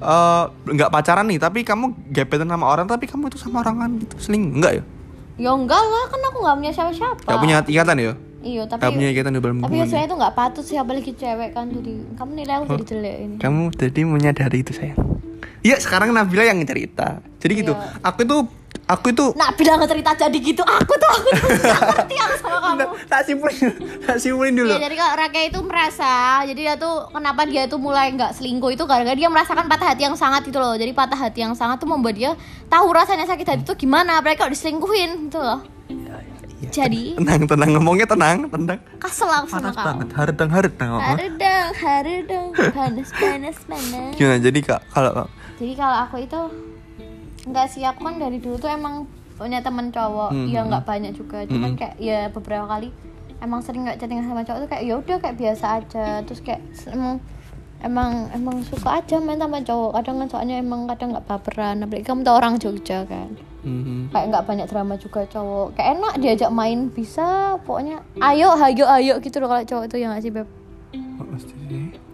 eh, 0.00 0.44
nggak 0.66 0.88
pacaran 0.88 1.26
nih 1.26 1.38
tapi 1.38 1.60
kamu 1.60 1.84
gebetan 2.08 2.46
sama 2.46 2.66
orang 2.66 2.84
tapi 2.84 3.04
kamu 3.04 3.28
itu 3.28 3.36
sama 3.36 3.60
orang 3.60 3.76
kan 3.78 3.90
gitu 3.98 4.14
selingkuh 4.18 4.56
enggak 4.56 4.74
ya 4.74 4.84
Ya 5.40 5.48
enggak 5.50 5.80
lah, 5.80 6.04
kan 6.06 6.20
aku 6.22 6.36
enggak 6.38 6.56
punya 6.58 6.68
siapa-siapa. 6.70 7.24
gak 7.24 7.40
punya 7.40 7.56
ikatan 7.62 7.96
ya 7.98 8.12
Iya, 8.40 8.62
tapi 8.66 8.80
gak 8.82 8.92
punya 8.92 9.08
ikatan 9.10 9.30
di 9.30 9.38
dalam 9.38 9.56
tapi 9.58 9.72
ya 9.74 9.84
sebenarnya 9.84 10.06
itu 10.06 10.16
enggak 10.16 10.34
patut 10.34 10.64
sih 10.64 10.76
apalagi 10.76 11.12
cewek 11.12 11.50
kan 11.50 11.66
jadi 11.70 11.92
kamu 12.12 12.30
nilai 12.34 12.54
aku 12.54 12.62
Oh. 12.62 12.70
jadi 12.70 12.84
jelek 12.86 13.16
ini. 13.18 13.36
kamu 13.36 13.62
jadi 13.72 14.00
menyadari 14.02 14.58
itu 14.58 14.72
sayang 14.72 15.00
Iya 15.60 15.76
sekarang 15.76 16.08
Nabila 16.10 16.40
yang 16.42 16.56
cerita 16.62 17.20
Jadi 17.36 17.52
gitu 17.54 17.72
Iya. 17.72 18.00
Aku 18.02 18.20
itu 18.22 18.36
Aku 18.90 19.14
itu 19.14 19.30
Nak 19.38 19.54
bilang 19.54 19.78
cerita 19.86 20.10
jadi 20.18 20.34
gitu, 20.34 20.66
aku 20.66 20.92
tuh 20.98 21.10
aku 21.14 21.28
tuh 21.30 21.46
ngerti 21.94 22.16
aku 22.18 22.34
sama 22.42 22.58
kamu. 22.58 22.86
Tak 23.06 23.20
simpulin 23.22 23.70
Tak 24.02 24.16
simpulin 24.18 24.52
dulu 24.58 24.70
Ya, 24.74 24.78
jadi 24.82 24.94
kalau 24.98 25.14
Raka 25.14 25.40
itu 25.46 25.58
merasa, 25.62 26.42
jadi 26.42 26.60
dia 26.60 26.74
tuh 26.74 27.06
kenapa 27.14 27.46
dia 27.46 27.70
tuh 27.70 27.78
mulai 27.78 28.10
nggak 28.10 28.34
selingkuh 28.34 28.74
itu 28.74 28.82
gara-gara 28.90 29.14
dia 29.14 29.30
merasakan 29.30 29.70
patah 29.70 29.94
hati 29.94 30.10
yang 30.10 30.18
sangat 30.18 30.42
itu 30.50 30.58
loh. 30.58 30.74
Jadi 30.74 30.90
patah 30.90 31.18
hati 31.18 31.46
yang 31.46 31.54
sangat 31.54 31.78
tuh 31.78 31.86
membuat 31.86 32.18
dia 32.18 32.34
tahu 32.66 32.90
rasanya 32.90 33.30
sakit 33.30 33.46
hati 33.46 33.62
itu 33.62 33.74
gimana, 33.86 34.18
apalagi 34.18 34.42
kalau 34.42 34.50
diselingkuhin 34.50 35.30
gitu 35.30 35.38
loh. 35.38 35.62
Iya. 35.86 36.18
Jadi 36.70 37.16
Tenang 37.16 37.48
tenang 37.48 37.70
ngomongnya 37.72 38.04
tenang 38.04 38.46
Tenang 38.52 38.78
kesel 39.00 39.32
aku 39.32 39.48
sama 39.48 39.72
Panas 39.72 39.76
banget 39.80 40.08
Haredang 40.12 40.50
haredang? 40.52 40.90
Haredang, 40.92 41.66
haredang, 41.72 42.46
panas, 42.52 43.08
panas, 43.16 43.56
panas. 43.64 44.12
Gimana 44.14 44.38
jadi 44.38 44.60
kak 44.60 44.80
Kalau 44.92 45.24
Jadi 45.56 45.72
kalau 45.72 45.96
aku 46.04 46.20
itu 46.20 46.40
enggak 47.46 47.66
sih 47.68 47.82
aku 47.82 48.00
kan 48.02 48.16
dari 48.16 48.36
dulu 48.36 48.56
tuh 48.56 48.68
emang 48.68 49.08
punya 49.36 49.64
temen 49.64 49.88
cowok, 49.88 50.30
Hmm, 50.30 50.46
ya 50.46 50.60
hmm, 50.60 50.68
nggak 50.68 50.84
banyak 50.84 51.12
juga, 51.16 51.48
cuman 51.48 51.72
kayak 51.72 51.96
ya 51.96 52.28
beberapa 52.28 52.68
kali 52.68 52.92
emang 53.40 53.64
sering 53.64 53.88
nggak 53.88 53.96
chatting 53.96 54.20
sama 54.20 54.44
cowok 54.44 54.58
tuh 54.60 54.68
kayak 54.68 54.84
ya 54.84 54.94
udah 54.96 55.16
kayak 55.16 55.36
biasa 55.40 55.64
aja, 55.80 56.06
terus 56.28 56.44
kayak 56.44 56.60
emang 56.86 57.16
emang 57.80 58.28
emang 58.36 58.60
suka 58.68 59.00
aja 59.00 59.16
main 59.16 59.40
sama 59.40 59.64
cowok, 59.64 59.96
kadang 59.96 60.16
kan 60.20 60.28
soalnya 60.28 60.60
emang 60.60 60.84
kadang 60.84 61.16
nggak 61.16 61.24
baperan, 61.24 61.80
apalagi 61.80 62.04
kamu 62.04 62.20
tau 62.20 62.36
orang 62.36 62.60
Jogja 62.60 63.08
kan, 63.08 63.32
Mhm. 63.64 64.12
kayak 64.12 64.26
nggak 64.28 64.44
banyak 64.44 64.66
drama 64.68 64.94
juga 65.00 65.24
cowok, 65.24 65.72
kayak 65.72 65.88
enak 65.96 66.14
diajak 66.20 66.50
main 66.52 66.92
bisa, 66.92 67.56
pokoknya 67.64 68.04
ayo 68.20 68.52
ayo 68.60 68.84
ayo 68.92 69.14
gitu 69.18 69.40
loh 69.40 69.48
kalau 69.48 69.64
cowok 69.64 69.84
itu 69.88 69.96
ya 69.96 70.06
nggak 70.12 70.20
sih 70.20 70.28
beb? 70.28 70.48
Oh, 71.16 71.24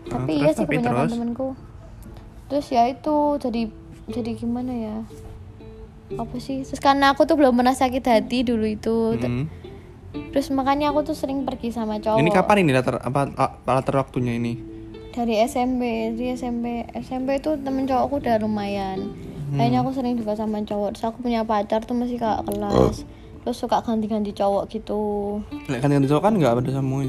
tapi 0.06 0.30
Oh, 0.30 0.38
iya 0.38 0.50
sih 0.54 0.62
kebanyakan 0.62 0.94
terus. 1.02 1.12
temenku 1.12 1.48
terus 2.46 2.66
ya 2.70 2.86
itu 2.86 3.14
jadi 3.42 3.62
jadi 4.10 4.30
gimana 4.38 4.72
ya? 4.72 4.96
Apa 6.14 6.38
sih? 6.38 6.62
Terus 6.62 6.82
karena 6.82 7.14
aku 7.14 7.26
tuh 7.26 7.34
belum 7.34 7.58
pernah 7.58 7.75
sakit 7.75 8.04
hati 8.06 8.46
dulu 8.46 8.66
itu. 8.66 9.18
Mhm. 9.18 9.68
terus 10.32 10.48
makanya 10.48 10.96
aku 10.96 11.12
tuh 11.12 11.12
sering 11.12 11.44
pergi 11.44 11.68
sama 11.76 12.00
cowok. 12.00 12.16
Ini 12.16 12.30
kapan 12.32 12.64
ini 12.64 12.72
latar 12.72 13.04
apa 13.04 13.28
latar 13.68 14.00
waktunya 14.00 14.32
ini? 14.32 14.76
dari 15.16 15.40
SMP 15.48 16.12
di 16.12 16.28
SMP 16.36 16.84
SMP 16.92 17.40
itu 17.40 17.56
temen 17.64 17.88
cowokku 17.88 18.20
udah 18.20 18.36
lumayan. 18.36 19.16
Hmm. 19.46 19.56
kayaknya 19.62 19.78
aku 19.80 19.90
sering 19.96 20.20
juga 20.20 20.36
sama 20.36 20.60
cowok. 20.60 20.92
Terus 20.92 21.04
aku 21.08 21.18
punya 21.25 21.40
pacar 21.46 21.80
tuh 21.88 21.96
masih 21.96 22.20
kakak 22.20 22.44
kelas. 22.52 23.08
Terus 23.46 23.56
suka 23.56 23.80
ganti-ganti 23.80 24.36
cowok 24.36 24.68
gitu. 24.68 25.00
Lek 25.72 25.80
kan 25.80 25.88
ganti 25.88 26.10
cowok 26.10 26.22
kan 26.28 26.34
nggak 26.36 26.52
ada 26.60 26.70
sama 26.76 27.00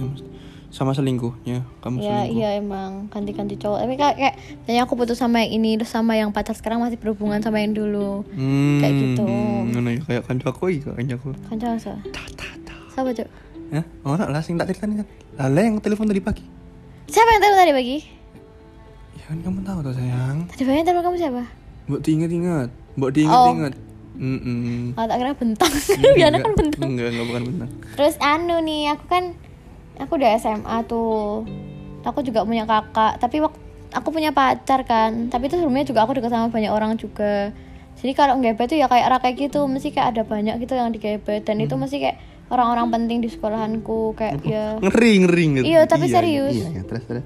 sama 0.68 0.92
selingkuhnya 0.92 1.64
kamu 1.80 1.96
Iya 1.98 2.08
selingkuh. 2.22 2.36
iya 2.36 2.50
emang 2.56 2.92
ganti-ganti 3.08 3.56
cowok 3.56 3.80
tapi 3.80 3.94
kayak 3.96 4.16
kayak 4.16 4.36
kayaknya 4.62 4.82
aku 4.84 4.94
putus 4.94 5.16
sama 5.16 5.40
yang 5.40 5.52
ini 5.56 5.76
terus 5.76 5.90
sama 5.90 6.14
yang 6.14 6.30
pacar 6.30 6.54
sekarang 6.54 6.78
masih 6.78 6.96
berhubungan 6.96 7.40
sama 7.40 7.58
yang 7.58 7.72
dulu 7.72 8.28
Hmm, 8.30 8.78
Kayak 8.78 8.94
gitu. 8.94 9.24
hmm, 9.24 9.88
ya 9.88 10.02
kayak 10.04 10.24
kanca 10.24 10.48
aku 10.48 10.68
iki 10.70 10.84
kanca 10.86 11.16
aku. 11.16 11.30
kan 11.46 11.56
cowok 11.58 11.80
sa 11.80 11.94
siapa 12.90 13.12
cok 13.14 13.30
Ya, 13.68 13.84
ora 14.02 14.26
lah 14.26 14.40
sing 14.40 14.56
tak 14.56 14.72
ceritain 14.72 14.96
kan. 14.96 15.08
Lah 15.36 15.60
yang 15.60 15.76
telepon 15.78 16.08
tadi 16.08 16.20
pagi. 16.20 16.40
siapa 17.06 17.28
yang 17.30 17.42
telepon 17.42 17.60
tadi 17.60 17.74
pagi 17.74 17.98
Ya 19.14 19.24
kan 19.26 19.38
kamu 19.42 19.60
tahu 19.62 19.80
tuh 19.82 19.94
sayang. 19.94 20.38
tadi 20.48 20.64
pagi 20.64 20.82
telepon 20.82 21.04
kamu 21.06 21.18
siapa 21.18 21.44
Mbok 21.86 22.00
diinget-inget. 22.02 22.70
Mbok 22.96 23.12
diinget-inget. 23.12 23.74
Mm 24.18 24.40
-mm. 24.40 24.82
oh 24.94 25.06
tak 25.06 25.16
kira 25.16 25.32
bentang 25.32 25.70
biasanya 26.18 26.40
kan 26.40 26.54
bentang 26.54 26.90
Enggak, 26.90 27.08
enggak 27.08 27.26
bukan 27.28 27.42
bentang. 27.46 27.70
terus 27.94 28.16
anu 28.18 28.58
nih 28.60 28.90
aku 28.90 29.06
kan 29.06 29.24
aku 30.00 30.18
udah 30.18 30.30
SMA 30.38 30.77
tuh. 30.86 31.44
Aku 32.01 32.24
juga 32.24 32.48
punya 32.48 32.63
kakak 32.63 33.20
tapi 33.20 33.44
waktu 33.44 33.60
aku 33.92 34.10
punya 34.12 34.32
pacar 34.32 34.84
kan. 34.84 35.27
Tapi 35.27 35.48
itu 35.48 35.60
sebelumnya 35.60 35.84
juga 35.84 36.04
aku 36.04 36.16
dekat 36.16 36.32
sama 36.32 36.48
banyak 36.48 36.72
orang 36.72 36.96
juga. 36.96 37.51
Jadi 37.98 38.13
kalau 38.13 38.38
ngebet 38.38 38.70
tuh 38.70 38.77
ya 38.77 38.86
kayak 38.86 39.10
rakai 39.10 39.34
gitu. 39.34 39.66
Mesti 39.66 39.92
kayak 39.92 40.16
ada 40.16 40.22
banyak 40.24 40.62
gitu 40.62 40.77
yang 40.77 40.94
digebet. 40.94 41.44
Dan 41.44 41.60
itu 41.60 41.74
mesti 41.74 41.98
kayak 41.98 42.18
orang-orang 42.48 42.88
penting 42.94 43.18
di 43.20 43.30
sekolahanku. 43.30 44.13
Kayak 44.13 44.34
ya 44.46 44.77
ngeri 44.80 45.12
ngeri 45.25 45.44
ngeri. 45.51 45.66
Iya, 45.68 45.82
tapi 45.89 46.06
serius. 46.08 46.54
iya, 46.54 46.68
iya, 46.77 46.82
terus 46.86 47.04
terus. 47.10 47.25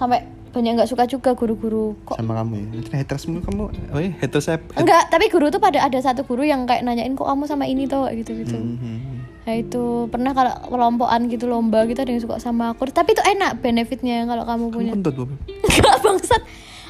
Sampai 0.00 0.24
banyak 0.48 0.80
nggak 0.80 0.90
suka 0.90 1.04
juga 1.04 1.36
guru-guru. 1.36 1.92
Kok 2.08 2.16
sama 2.16 2.40
kamu 2.40 2.54
ya? 2.56 2.66
Terus 2.80 2.88
hatersmu 2.96 3.38
kamu 3.44 3.62
oh 3.68 4.00
iya 4.00 4.10
haters 4.16 4.48
saya 4.48 4.58
enggak 4.74 5.12
tapi 5.12 5.28
guru 5.28 5.52
tuh 5.52 5.60
pada 5.60 5.78
ada 5.84 5.98
satu 6.00 6.24
guru 6.24 6.42
yang 6.42 6.64
kayak 6.64 6.82
nanyain 6.82 7.12
kok 7.12 7.28
kamu 7.28 7.44
sama 7.44 7.68
ini 7.68 7.84
tuh 7.84 8.08
gitu 8.16 8.32
gitu 8.32 8.56
Hmm. 8.56 9.17
Nah 9.48 9.56
itu 9.56 10.12
pernah 10.12 10.36
kalau 10.36 10.52
kelompokan 10.68 11.24
gitu 11.32 11.48
lomba 11.48 11.88
gitu 11.88 12.04
ada 12.04 12.12
yang 12.12 12.20
suka 12.20 12.36
sama 12.36 12.76
aku. 12.76 12.84
Tapi 12.92 13.16
itu 13.16 13.24
enak 13.24 13.64
benefitnya 13.64 14.28
kalau 14.28 14.44
kamu 14.44 14.68
kamu 14.68 14.76
punya. 14.76 14.92
kentut 14.92 15.14
Bob 15.16 15.30
enggak 15.64 15.96
bangsat. 16.04 16.42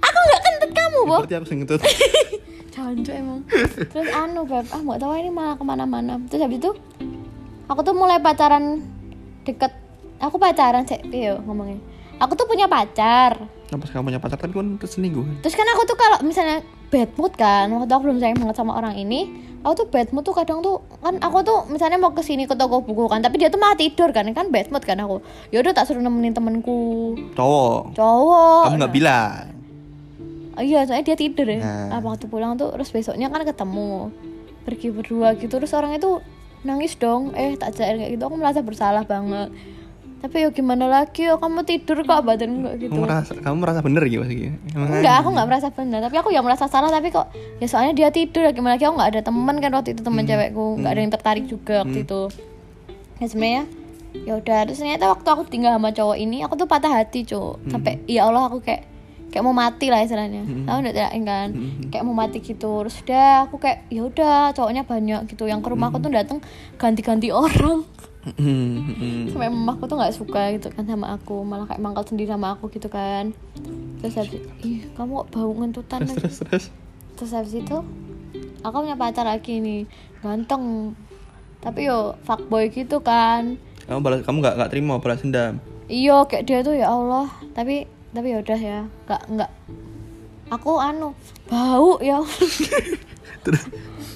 Aku 0.02 0.18
nggak 0.18 0.42
kentut 0.42 0.70
kamu 0.74 0.98
boh 1.06 1.18
berarti 1.22 1.34
aku 1.38 1.46
sing 1.46 1.58
kentut. 1.62 1.78
Jancuk 2.74 3.14
emang. 3.14 3.46
Terus 3.94 4.10
anu 4.10 4.42
beb 4.42 4.66
ah 4.74 4.82
mau 4.82 4.98
tahu 4.98 5.14
ini 5.14 5.30
malah 5.30 5.54
ke 5.54 5.62
mana-mana. 5.62 6.18
Terus 6.26 6.42
habis 6.42 6.58
itu 6.58 6.74
aku 7.70 7.80
tuh 7.86 7.94
mulai 7.94 8.18
pacaran 8.18 8.82
deket. 9.46 9.70
Aku 10.18 10.42
pacaran 10.42 10.82
sih 10.82 10.98
iya 11.14 11.38
ngomongnya. 11.38 11.78
Aku 12.18 12.34
tuh 12.34 12.50
punya 12.50 12.66
pacar. 12.66 13.38
Nah, 13.70 13.78
pas 13.78 13.86
kamu 13.86 14.10
punya 14.10 14.18
pacar? 14.18 14.34
Kan 14.42 14.50
kan 14.50 14.66
terus 14.82 14.98
selingkuh 14.98 15.22
terus 15.46 15.54
kan 15.54 15.68
aku 15.78 15.86
tuh 15.86 15.94
kalau 15.94 16.18
misalnya 16.26 16.66
bad 16.88 17.10
mood 17.20 17.32
kan 17.36 17.68
waktu 17.68 17.92
aku 17.92 18.02
belum 18.08 18.18
sayang 18.20 18.38
banget 18.40 18.56
sama 18.56 18.76
orang 18.76 18.96
ini 18.96 19.28
aku 19.60 19.84
tuh 19.84 19.86
bad 19.92 20.08
mood 20.12 20.24
tuh 20.24 20.32
kadang 20.32 20.64
tuh 20.64 20.80
kan 21.04 21.20
aku 21.20 21.44
tuh 21.44 21.58
misalnya 21.68 22.00
mau 22.00 22.16
ke 22.16 22.24
sini 22.24 22.48
ke 22.48 22.56
toko 22.56 22.80
buku 22.80 23.08
kan 23.12 23.20
tapi 23.20 23.36
dia 23.36 23.52
tuh 23.52 23.60
malah 23.60 23.76
tidur 23.76 24.08
kan 24.10 24.24
kan 24.32 24.48
bad 24.48 24.72
mood 24.72 24.84
kan 24.84 24.96
aku 25.00 25.20
ya 25.52 25.60
udah 25.60 25.76
tak 25.76 25.84
suruh 25.84 26.00
nemenin 26.00 26.32
temenku 26.32 27.12
cowok 27.36 27.92
cowok 27.92 28.62
kamu 28.68 28.76
nggak 28.80 28.94
bilang 28.96 29.58
Oh 30.58 30.64
iya, 30.66 30.82
soalnya 30.82 31.14
dia 31.14 31.16
tidur 31.16 31.46
ya. 31.46 31.62
Nah. 31.62 31.94
Ah, 31.94 32.00
waktu 32.02 32.26
pulang 32.26 32.58
tuh 32.58 32.74
terus 32.74 32.90
besoknya 32.90 33.30
kan 33.30 33.46
ketemu. 33.46 34.10
Pergi 34.66 34.90
berdua 34.90 35.38
gitu 35.38 35.54
terus 35.54 35.70
orang 35.70 35.94
itu 35.94 36.18
nangis 36.66 36.98
dong. 36.98 37.30
Eh, 37.38 37.54
tak 37.54 37.78
jalan 37.78 38.02
kayak 38.02 38.18
gitu 38.18 38.26
aku 38.26 38.34
merasa 38.34 38.58
bersalah 38.58 39.06
banget. 39.06 39.54
Tapi 40.18 40.36
ya 40.42 40.48
gimana 40.50 40.90
lagi? 40.90 41.30
Ya 41.30 41.38
kamu 41.38 41.62
tidur 41.62 42.02
kok 42.02 42.26
badan 42.26 42.58
enggak 42.58 42.74
gitu. 42.82 42.90
kamu 42.90 43.06
merasa 43.06 43.32
kamu 43.38 43.56
merasa 43.62 43.80
bener 43.86 44.02
gitu 44.10 44.24
emang 44.74 44.90
Enggak, 44.90 45.16
aku 45.22 45.28
nggak 45.30 45.46
merasa 45.46 45.68
benar. 45.70 45.98
Tapi 46.02 46.16
aku 46.18 46.30
yang 46.34 46.42
merasa 46.42 46.66
salah 46.66 46.90
tapi 46.90 47.14
kok 47.14 47.30
ya 47.62 47.66
soalnya 47.70 47.94
dia 47.94 48.08
tidur. 48.10 48.42
Ya 48.42 48.50
gimana 48.50 48.74
lagi? 48.74 48.90
Aku 48.90 48.98
nggak 48.98 49.10
ada 49.14 49.20
teman 49.22 49.56
kan 49.62 49.70
waktu 49.70 49.94
itu 49.94 50.02
teman 50.02 50.26
cewekku. 50.26 50.66
Nggak 50.82 50.90
ada 50.90 51.00
yang 51.00 51.12
tertarik 51.14 51.44
juga 51.46 51.86
waktu 51.86 52.02
itu. 52.02 52.20
Ya 53.22 53.26
sebenarnya 53.30 53.62
ya 54.26 54.32
udah. 54.42 54.60
Terus 54.66 54.78
ternyata 54.82 55.04
waktu 55.06 55.28
aku 55.30 55.42
tinggal 55.46 55.72
sama 55.78 55.90
cowok 55.94 56.16
ini 56.18 56.42
aku 56.42 56.54
tuh 56.58 56.66
patah 56.66 56.90
hati 56.90 57.22
cowok 57.22 57.70
sampai 57.70 58.02
ya 58.10 58.26
Allah 58.26 58.50
aku 58.50 58.58
kayak 58.58 58.90
kayak 59.30 59.44
mau 59.46 59.54
mati 59.54 59.86
lah 59.86 60.02
istilahnya. 60.02 60.42
Tahu 60.66 60.76
nggak 60.82 60.94
tidak 60.98 61.12
kan. 61.22 61.48
Kayak 61.94 62.04
mau 62.10 62.16
mati 62.18 62.42
gitu. 62.42 62.82
Terus 62.82 62.96
udah 63.06 63.46
aku 63.46 63.62
kayak 63.62 63.86
ya 63.86 64.02
udah 64.02 64.50
cowoknya 64.50 64.82
banyak 64.82 65.30
gitu. 65.30 65.46
Yang 65.46 65.62
ke 65.62 65.68
rumahku 65.70 66.02
tuh 66.02 66.10
datang 66.10 66.42
ganti-ganti 66.74 67.30
orang 67.30 67.86
Hmm, 68.26 69.30
sampai 69.30 69.46
mamaku 69.46 69.86
tuh 69.86 69.94
nggak 69.94 70.16
suka 70.16 70.50
gitu 70.58 70.68
kan 70.74 70.84
sama 70.84 71.14
aku. 71.14 71.46
Malah 71.46 71.70
kayak 71.70 71.80
mangkal 71.80 72.02
sendiri 72.02 72.28
sama 72.28 72.58
aku 72.58 72.66
gitu 72.74 72.90
kan. 72.90 73.30
Terus 74.02 74.14
habis 74.18 74.42
ih 74.66 74.82
kamu 74.98 75.22
kok 75.22 75.28
bau 75.38 75.50
ngentutan 75.54 75.98
terus 76.02 76.12
lagi?" 76.12 76.22
terus 76.26 76.38
terus. 76.42 76.64
Terus 77.14 77.32
habis 77.34 77.54
itu 77.54 77.76
aku 78.66 78.76
punya 78.82 78.98
pacar 78.98 79.24
lagi 79.24 79.62
nih. 79.62 79.82
Ganteng. 80.20 80.94
Tapi 81.62 81.86
yo 81.86 82.18
fuckboy 82.26 82.74
gitu 82.74 82.98
kan. 83.00 83.56
Kamu 83.86 84.02
balas 84.02 84.20
kamu 84.26 84.36
nggak 84.42 84.54
nggak 84.60 84.70
terima 84.70 84.94
balas 84.98 85.22
dendam? 85.22 85.62
Iya 85.88 86.26
kayak 86.26 86.44
dia 86.44 86.58
tuh 86.66 86.74
ya 86.74 86.90
Allah. 86.90 87.30
Tapi 87.54 87.86
tapi 88.12 88.34
ya 88.34 88.38
udah 88.42 88.60
ya. 88.60 88.80
Nggak 89.06 89.22
nggak. 89.30 89.50
Aku 90.48 90.80
anu 90.80 91.12
bau 91.46 92.02
ya 92.02 92.18
terus. 93.46 93.62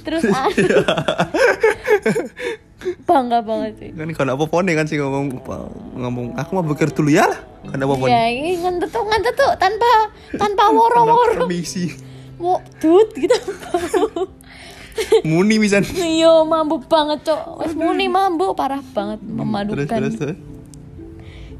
Terus 0.02 0.22
anu 0.34 0.52
bangga 3.06 3.38
banget 3.42 3.72
sih. 3.80 3.90
Kan 3.94 4.10
kalau 4.14 4.38
apa 4.38 4.44
phone 4.50 4.72
kan 4.74 4.86
sih 4.86 4.96
ngomong 5.00 5.40
ngomong 5.96 6.26
aku 6.38 6.50
mau 6.56 6.64
bekerja 6.64 6.94
dulu 6.94 7.10
ya 7.10 7.24
lah. 7.26 7.40
Kan 7.68 7.78
apa 7.82 7.94
phone 7.94 8.10
ya 8.10 8.22
ini 8.28 8.58
ngentut 8.60 8.90
tuh 9.34 9.52
tanpa 9.58 9.88
tanpa 10.36 10.70
woro-woro. 10.70 11.46
permisi. 11.46 11.92
Mau 12.38 12.58
dut 12.82 13.14
gitu 13.14 13.38
muni 15.24 15.56
misan 15.56 15.88
iya 15.96 16.44
mampu 16.44 16.76
banget 16.84 17.24
cok. 17.24 17.64
Wes 17.64 17.72
muni 17.72 18.12
mampu. 18.12 18.52
Parah 18.52 18.84
banget 18.92 19.24
memadukan. 19.24 19.88
Terus 19.88 20.20
terus 20.20 20.36
Terus 20.36 20.51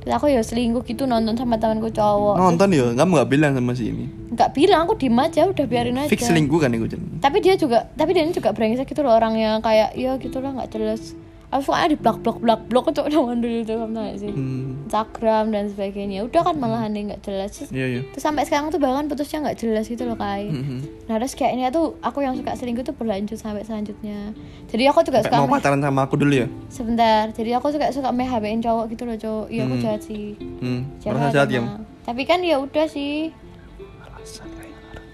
aku 0.08 0.26
ya 0.30 0.42
selingkuh 0.42 0.82
gitu 0.82 1.06
nonton 1.06 1.38
sama 1.38 1.58
temanku 1.58 1.92
cowok. 1.94 2.38
Nonton 2.40 2.68
ya? 2.74 2.90
Kamu 2.96 3.10
nggak 3.14 3.30
bilang 3.30 3.52
sama 3.54 3.72
si 3.78 3.92
ini? 3.92 4.04
Nggak 4.32 4.50
bilang 4.56 4.88
aku 4.88 4.94
diem 4.98 5.18
aja 5.18 5.46
udah 5.46 5.66
biarin 5.68 6.00
aja. 6.02 6.10
fix 6.10 6.26
selingkuh 6.28 6.58
kan 6.60 6.74
itu 6.74 6.98
tapi 7.22 7.38
dia 7.38 7.54
juga 7.54 7.86
tapi 7.94 8.10
dia 8.12 8.26
juga 8.28 8.50
brengsek 8.50 8.90
gitu 8.90 9.06
loh 9.06 9.14
orangnya 9.14 9.62
kayak 9.62 9.94
ya 9.94 10.18
gitu 10.18 10.42
lah 10.42 10.50
nggak 10.58 10.70
jelas 10.74 11.14
aku 11.52 11.62
soalnya 11.68 11.92
di 11.92 11.98
blok 12.00 12.24
blok 12.24 12.40
blok 12.40 12.60
blok 12.72 12.86
cok 12.96 13.12
zaman 13.12 13.44
dulu 13.44 13.60
tahu 13.62 13.84
nggak 13.92 14.16
sih? 14.16 14.32
Hmm. 14.32 14.88
Instagram 14.88 15.44
dan 15.52 15.64
sebagainya. 15.68 16.24
Udah 16.24 16.40
kan 16.40 16.56
malahan 16.56 16.96
dia 16.96 17.12
nggak 17.12 17.22
jelas. 17.22 17.52
Terus- 17.52 17.72
iya 17.76 17.86
iya. 17.86 18.02
terus 18.08 18.24
sampai 18.24 18.48
sekarang 18.48 18.72
tuh 18.72 18.80
bahkan 18.80 19.04
putusnya 19.06 19.44
nggak 19.44 19.58
jelas 19.60 19.84
gitu 19.84 20.08
loh 20.08 20.16
kai. 20.16 20.48
Mhm. 20.48 21.06
nah 21.12 21.20
terus 21.20 21.36
kayaknya 21.36 21.68
tuh 21.68 22.00
aku 22.00 22.24
yang 22.24 22.32
suka 22.32 22.56
selingkuh 22.56 22.82
tuh 22.82 22.96
berlanjut 22.96 23.36
sampai 23.36 23.62
selanjutnya. 23.62 24.32
Jadi 24.72 24.82
aku 24.88 25.04
juga 25.04 25.20
Sampai 25.20 25.36
suka 25.36 25.44
mau 25.44 25.52
pacaran 25.52 25.80
sama 25.84 26.00
aku 26.08 26.16
dulu 26.16 26.32
ya? 26.32 26.48
Sebentar. 26.72 27.28
Jadi 27.36 27.50
aku 27.52 27.68
suka 27.68 27.92
suka 27.92 28.08
mehbain 28.08 28.64
cowok 28.64 28.84
gitu 28.88 29.04
loh 29.04 29.16
cowok. 29.20 29.46
Iya 29.52 29.60
aku 29.68 29.74
jahat 29.84 30.00
sih. 30.00 30.34
Hmm. 30.64 30.80
Jahat, 31.04 31.30
jahat 31.36 31.48
ya? 31.52 31.60
Tapi 32.02 32.22
kan 32.24 32.40
ya 32.40 32.56
udah 32.58 32.88
sih 32.88 33.30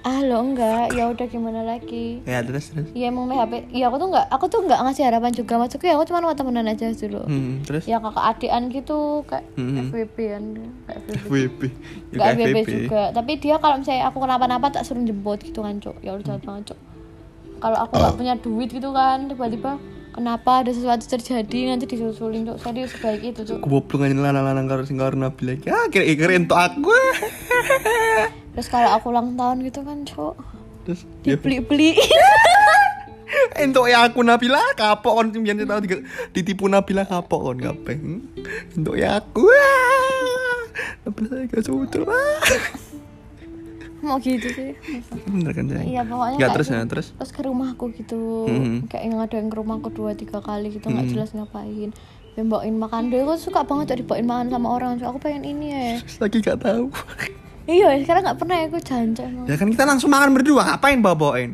ah 0.08 0.20
lo 0.22 0.40
enggak 0.40 0.88
ya 0.90 1.04
udah 1.06 1.26
gimana 1.26 1.60
lagi 1.62 2.24
ya 2.24 2.40
terus 2.40 2.72
terus 2.72 2.88
Iya 2.90 3.08
emang 3.08 3.28
PHP. 3.28 3.52
Iya 3.70 3.84
aku 3.86 3.96
tuh 3.96 4.08
nggak, 4.08 4.26
aku 4.30 4.44
tuh 4.46 4.60
nggak 4.62 4.80
ngasih 4.80 5.04
harapan 5.04 5.32
juga 5.32 5.54
maksudku 5.54 5.84
ya 5.84 5.94
aku 5.94 6.04
cuma 6.06 6.22
mau 6.22 6.32
temenan 6.32 6.64
aja 6.64 6.88
dulu. 6.88 7.20
hmm 7.22 7.52
terus 7.62 7.84
Ya 7.84 7.98
kakak 7.98 8.24
adian 8.26 8.62
gitu 8.68 8.98
kayak 9.22 9.44
Hmm. 9.52 9.76
FWB 9.84 10.16
kan, 10.26 10.44
kayak 10.82 10.98
FWB. 10.98 11.20
FWB 11.20 11.60
ya 11.60 11.70
Nggak 12.08 12.24
kayak 12.24 12.36
FWB 12.38 12.56
FWB 12.56 12.68
juga. 12.72 13.02
Tapi 13.12 13.32
dia 13.36 13.54
kalau 13.58 13.76
misalnya 13.76 14.04
aku 14.06 14.18
kenapa-napa 14.18 14.66
tak 14.70 14.82
suruh 14.82 15.02
jemput 15.02 15.38
gitu 15.38 15.60
kan 15.60 15.76
cok. 15.76 15.96
Ya 16.00 16.10
udah 16.10 16.24
jahat 16.24 16.42
banget 16.42 16.62
cok. 16.68 16.78
Kalau 17.58 17.78
aku 17.78 17.92
nggak 17.92 18.14
punya 18.16 18.34
duit 18.38 18.68
gitu 18.70 18.88
kan 18.90 19.26
tiba-tiba 19.26 19.72
kenapa 20.10 20.62
ada 20.62 20.70
sesuatu 20.70 21.04
terjadi 21.04 21.58
nanti 21.68 21.84
disusulin 21.84 22.46
cok. 22.46 22.56
Serius 22.60 22.90
sebaik 22.92 23.22
itu 23.26 23.40
cok. 23.44 23.58
goblok 23.60 24.00
aja 24.00 24.14
lanang-lanang 24.14 24.64
karo 24.64 24.82
sing 24.82 24.96
karo 24.96 25.12
Nabil 25.12 25.44
lagi 25.52 25.66
ah 25.68 25.84
kira 25.86 26.06
kira 26.08 26.32
entuk 26.34 26.56
aku 26.56 26.94
Terus 28.50 28.66
kalau 28.66 28.90
aku 28.90 29.06
ulang 29.08 29.34
tahun 29.34 29.62
gitu 29.62 29.80
kan 29.80 30.02
cok 30.02 30.34
terus 30.82 31.04
dia 31.20 31.34
dibeli-beli. 31.34 31.92
entuk 33.60 33.84
ya 33.84 34.02
aku 34.02 34.20
Nabila 34.20 34.56
kapok 34.72 35.12
kon 35.14 35.28
biyen 35.34 35.60
tau 35.62 35.78
diga- 35.78 36.00
ditipu 36.30 36.64
Nabila 36.64 37.04
kapok 37.04 37.40
kon 37.44 37.58
kabeh 37.58 37.96
Hmm? 37.96 38.20
entuk 38.72 38.94
ya 38.94 39.18
aku. 39.18 39.44
Nabila 41.02 41.28
saya 41.30 41.44
gak 41.46 41.62
sutul 41.62 42.02
ah. 42.04 42.40
Mau 43.98 44.16
gitu 44.16 44.46
sih. 44.48 44.72
bener 45.26 45.50
kan 45.50 45.66
saya 45.66 45.82
Iya 45.82 46.02
pokoknya 46.02 46.38
kayak 46.38 46.54
terus 46.54 46.68
gitu. 46.68 46.76
ya 46.76 46.86
terus 46.86 47.06
terus 47.12 47.30
ke 47.30 47.40
rumahku 47.42 47.84
gitu 47.92 48.46
Mhm. 48.46 48.86
kayak 48.86 49.02
yang 49.04 49.18
ada 49.18 49.34
yang 49.36 49.48
ke 49.48 49.56
rumahku 49.56 49.88
dua 49.90 50.14
tiga 50.14 50.38
kali 50.38 50.70
gitu 50.70 50.86
Hmm. 50.86 50.96
nggak 50.96 51.06
jelas 51.12 51.30
ngapain 51.32 51.90
bawain 52.38 52.70
makan 52.72 53.10
deh 53.10 53.18
aku 53.18 53.34
suka 53.36 53.66
banget 53.66 53.90
tuh 53.90 53.98
dibawain 53.98 54.22
makan 54.22 54.46
sama 54.48 54.70
orang 54.70 54.94
so, 54.94 55.04
aku 55.04 55.18
pengen 55.18 55.42
ini 55.44 55.66
ya 55.68 55.82
lagi 56.22 56.38
gak 56.38 56.62
tahu 56.62 56.86
iya 57.68 58.00
sekarang 58.00 58.22
nggak 58.24 58.38
pernah 58.40 58.56
ya 58.56 58.64
aku 58.66 58.78
emang 58.80 59.44
ya 59.44 59.54
kan 59.54 59.68
kita 59.68 59.84
langsung 59.84 60.08
makan 60.08 60.30
berdua 60.32 60.62
ngapain 60.66 60.98
bawa 60.98 61.14
bawain 61.14 61.52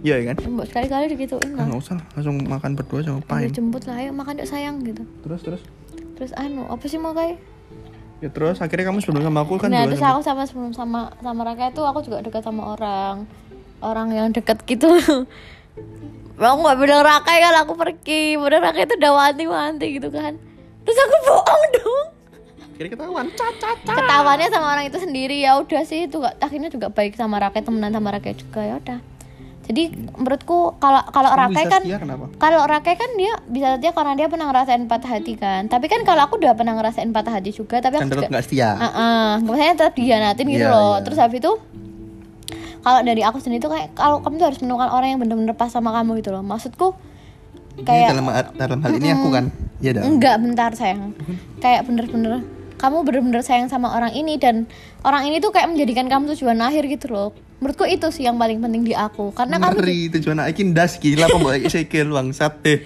iya 0.00 0.16
kan? 0.24 0.36
Mbak 0.38 0.66
sekali 0.66 0.86
kali 0.88 1.04
digituin 1.10 1.50
Ah, 1.52 1.56
lah 1.58 1.64
nggak 1.68 1.80
usah 1.82 1.98
langsung 2.14 2.36
makan 2.40 2.70
berdua 2.72 2.98
sama 3.02 3.02
Udah 3.02 3.14
ngapain 3.20 3.50
jemput 3.50 3.82
lah 3.84 3.96
ayo 3.98 4.10
makan 4.14 4.40
yuk 4.40 4.48
sayang 4.48 4.80
gitu. 4.80 5.02
Terus 5.20 5.40
terus? 5.42 5.62
Terus 6.16 6.32
anu 6.32 6.64
apa 6.64 6.84
sih 6.86 6.96
mau 6.96 7.12
kayak 7.12 7.36
ya 8.20 8.28
terus? 8.30 8.62
Akhirnya 8.62 8.88
kamu 8.88 9.02
sebelum 9.02 9.26
sama 9.26 9.42
aku 9.42 9.58
kan 9.58 9.68
nah 9.68 9.84
terus 9.84 10.00
sama- 10.00 10.16
aku 10.16 10.22
sama 10.22 10.42
sebelum 10.46 10.72
sama 10.72 11.00
sama 11.18 11.40
Raka 11.42 11.68
itu 11.68 11.82
aku 11.82 11.98
juga 12.00 12.22
dekat 12.22 12.40
sama 12.40 12.72
orang. 12.72 13.28
Orang 13.80 14.12
yang 14.12 14.28
deket 14.30 14.60
gitu. 14.64 14.88
Aku 16.38 16.58
nggak 16.58 16.78
bilang 16.78 17.04
Raka 17.04 17.32
kan 17.32 17.52
aku 17.58 17.76
pergi. 17.76 18.36
Padahal 18.36 18.72
Raka 18.72 18.80
itu 18.82 18.96
udah 18.96 19.12
wanti-wanti 19.14 19.86
gitu 19.92 20.08
kan. 20.08 20.36
Terus 20.80 20.98
aku 20.98 21.16
bohong 21.22 21.64
dong 21.74 22.06
akhirnya 22.80 22.96
ketahuan. 22.96 23.26
Cat 23.36 23.76
ketahuannya 23.84 24.48
sama 24.48 24.66
orang 24.72 24.84
itu 24.88 24.96
sendiri. 24.96 25.36
Ya 25.44 25.60
udah 25.60 25.84
sih 25.84 26.08
itu 26.08 26.16
gak 26.16 26.40
akhirnya 26.40 26.72
juga 26.72 26.88
baik 26.88 27.12
sama 27.12 27.36
Rakai 27.36 27.60
temenan 27.60 27.92
sama 27.92 28.08
Rakai 28.08 28.32
juga 28.32 28.64
ya 28.64 28.80
udah. 28.80 28.98
Jadi 29.68 29.92
menurutku 30.16 30.80
kalau 30.80 31.04
kalau 31.12 31.30
Rakai 31.36 31.68
bisa 31.68 31.76
kan 31.76 31.82
kalau 32.40 32.60
Rakai 32.64 32.96
kan 32.96 33.10
dia 33.20 33.36
bisa 33.52 33.76
setia 33.76 33.92
karena 33.92 34.16
dia 34.16 34.26
pernah 34.32 34.48
ngerasain 34.48 34.88
patah 34.88 35.10
hati 35.12 35.36
kan. 35.36 35.68
Tapi 35.68 35.92
kan 35.92 36.00
kalau 36.08 36.24
aku 36.24 36.40
udah 36.40 36.56
pernah 36.56 36.72
ngerasain 36.72 37.12
patah 37.12 37.36
hati 37.36 37.52
juga 37.52 37.84
tapi 37.84 38.00
aku 38.00 38.08
nggak 38.08 38.44
setia. 38.48 38.72
Ah, 38.80 38.88
ah. 38.88 39.28
maksudnya 39.44 39.76
tetap 39.76 39.94
dihianatin 39.94 40.48
gitu 40.48 40.64
Iya, 40.64 40.72
loh. 40.72 40.96
iya. 40.96 41.04
terus 41.04 41.18
habis 41.20 41.38
itu 41.38 41.52
kalau 42.80 43.00
dari 43.04 43.20
aku 43.20 43.36
sendiri 43.44 43.60
tuh 43.60 43.76
kayak 43.76 43.92
kalau 43.92 44.24
kamu 44.24 44.40
tuh 44.40 44.46
harus 44.48 44.60
menemukan 44.64 44.88
orang 44.88 45.08
yang 45.12 45.20
bener-bener 45.20 45.52
pas 45.52 45.68
sama 45.68 45.92
kamu 45.92 46.24
gitu 46.24 46.32
loh. 46.32 46.40
Maksudku 46.40 46.96
Ini 47.76 47.84
kayak 47.84 48.08
dalam 48.16 48.26
dalam 48.56 48.78
hal 48.80 48.92
ini 48.96 49.08
aku 49.12 49.28
kan? 49.28 49.44
Iya 49.84 49.90
dah 50.00 50.02
enggak 50.02 50.34
bentar 50.40 50.70
sayang. 50.74 51.12
Kayak 51.60 51.84
bener-bener 51.86 52.40
kamu 52.80 53.04
bener-bener 53.04 53.44
sayang 53.44 53.68
sama 53.68 53.92
orang 53.92 54.16
ini 54.16 54.40
dan 54.40 54.64
orang 55.04 55.28
ini 55.28 55.36
tuh 55.38 55.52
kayak 55.52 55.68
menjadikan 55.68 56.08
kamu 56.08 56.32
tujuan 56.32 56.56
akhir 56.64 56.88
gitu 56.88 57.12
loh 57.12 57.30
menurutku 57.60 57.84
itu 57.84 58.08
sih 58.08 58.24
yang 58.24 58.40
paling 58.40 58.64
penting 58.64 58.88
di 58.88 58.96
aku 58.96 59.36
karena 59.36 59.60
kamu 59.60 59.76
Ngeri 59.76 60.00
tujuan 60.16 60.40
iki 60.48 60.62
ndas 60.72 60.96
gila 60.96 61.28
pembawa 61.28 61.60
sikil 61.60 62.08
bangsat 62.08 62.56
deh. 62.64 62.80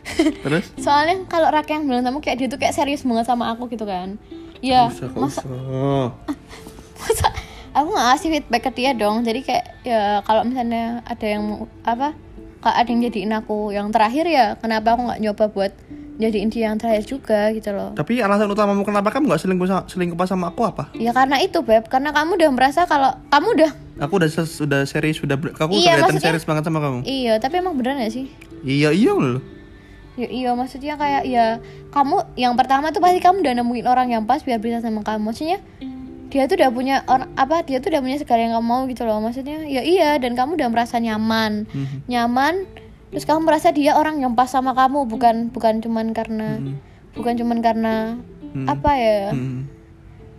Terus? 0.44 0.64
soalnya 0.80 1.24
kalau 1.28 1.48
Raka 1.48 1.72
yang 1.76 1.88
bilang 1.88 2.04
kamu 2.04 2.20
kayak 2.20 2.36
dia 2.36 2.48
tuh 2.52 2.60
kayak 2.60 2.76
serius 2.76 3.04
banget 3.04 3.24
sama 3.24 3.48
aku 3.52 3.68
gitu 3.72 3.88
kan 3.88 4.20
ya 4.60 4.92
Usah, 4.92 5.08
masa 5.16 5.40
usah. 5.40 6.08
masa 7.00 7.28
aku 7.72 7.88
nggak 7.96 8.06
ngasih 8.12 8.28
feedback 8.36 8.62
ke 8.68 8.70
dia 8.76 8.90
dong 8.92 9.24
jadi 9.24 9.40
kayak 9.40 9.64
ya 9.86 10.02
kalau 10.24 10.42
misalnya 10.44 11.00
ada 11.08 11.26
yang 11.26 11.64
apa 11.84 12.12
ada 12.60 12.88
yang 12.88 13.00
jadiin 13.08 13.32
aku 13.32 13.72
yang 13.72 13.88
terakhir 13.88 14.28
ya 14.28 14.56
kenapa 14.60 14.96
aku 14.96 15.08
nggak 15.08 15.20
nyoba 15.24 15.44
buat 15.48 15.72
jadiin 16.20 16.48
dia 16.48 16.68
yang 16.68 16.76
terakhir 16.76 17.04
juga 17.04 17.48
gitu 17.50 17.70
loh 17.70 17.90
Tapi 17.92 18.18
alasan 18.18 18.46
utamamu 18.46 18.80
kenapa 18.80 19.08
kamu 19.08 19.26
nggak 19.26 19.40
selingkuh 19.40 19.66
sama, 19.66 19.82
selingkuh 19.84 20.14
pas 20.14 20.26
sama 20.26 20.48
aku 20.48 20.62
apa? 20.62 20.92
ya 20.94 21.10
karena 21.10 21.36
itu 21.36 21.58
beb 21.58 21.84
karena 21.84 22.10
kamu 22.10 22.36
udah 22.36 22.50
merasa 22.50 22.84
kalau 22.84 23.10
kamu 23.26 23.48
udah 23.56 23.72
Aku 23.98 24.16
udah 24.16 24.28
ses, 24.28 24.56
udah 24.58 24.84
serius, 24.84 25.18
udah 25.18 25.34
ber- 25.34 25.52
aku 25.52 25.72
Iya, 25.74 25.96
kelihatan 25.98 26.16
serius 26.18 26.44
banget 26.44 26.64
sama 26.64 26.78
kamu. 26.78 27.04
iya 27.04 27.36
tapi 27.36 27.58
emang 27.58 27.74
beneran 27.74 27.98
gak 27.98 28.12
sih 28.14 28.28
Iya 28.60 28.92
iya 28.92 29.12
loh. 29.12 29.40
ya, 30.14 30.24
iya 30.26 30.50
maksudnya 30.52 30.94
kayak 30.94 31.24
ya 31.24 31.60
kamu 31.90 32.16
yang 32.34 32.52
pertama 32.52 32.88
tuh 32.90 33.00
pasti 33.00 33.18
kamu 33.18 33.40
udah 33.40 33.54
nemuin 33.56 33.86
orang 33.86 34.08
yang 34.10 34.22
pas 34.22 34.38
biar 34.38 34.56
bisa 34.56 34.78
sama 34.78 35.00
kamu 35.00 35.24
maksudnya 35.26 35.60
dia 36.28 36.44
tuh 36.44 36.54
udah 36.54 36.70
punya 36.70 36.96
orang 37.06 37.26
apa 37.34 37.60
dia 37.60 37.76
tuh 37.76 37.88
udah 37.88 38.00
punya 38.00 38.14
segala 38.14 38.38
yang 38.40 38.52
kamu 38.52 38.62
mau 38.62 38.82
gitu 38.84 39.02
loh 39.02 39.18
maksudnya 39.18 39.64
ya 39.64 39.80
iya 39.80 40.14
dan 40.14 40.32
kamu 40.32 40.54
udah 40.54 40.68
merasa 40.68 40.96
nyaman 40.96 41.66
Mhm. 41.66 42.06
nyaman 42.06 42.54
terus 43.10 43.24
kamu 43.24 43.42
merasa 43.42 43.70
dia 43.70 43.94
orang 43.94 44.18
yang 44.18 44.32
pas 44.32 44.46
sama 44.46 44.70
kamu 44.70 45.04
bukan 45.04 45.50
bukan 45.50 45.78
cuman 45.78 46.10
karena 46.10 46.62
bukan 47.12 47.34
cuman 47.34 47.58
karena 47.58 47.94
Mhm. 48.50 48.66
apa 48.66 48.90
ya 48.94 49.30
Hmm. 49.30 49.66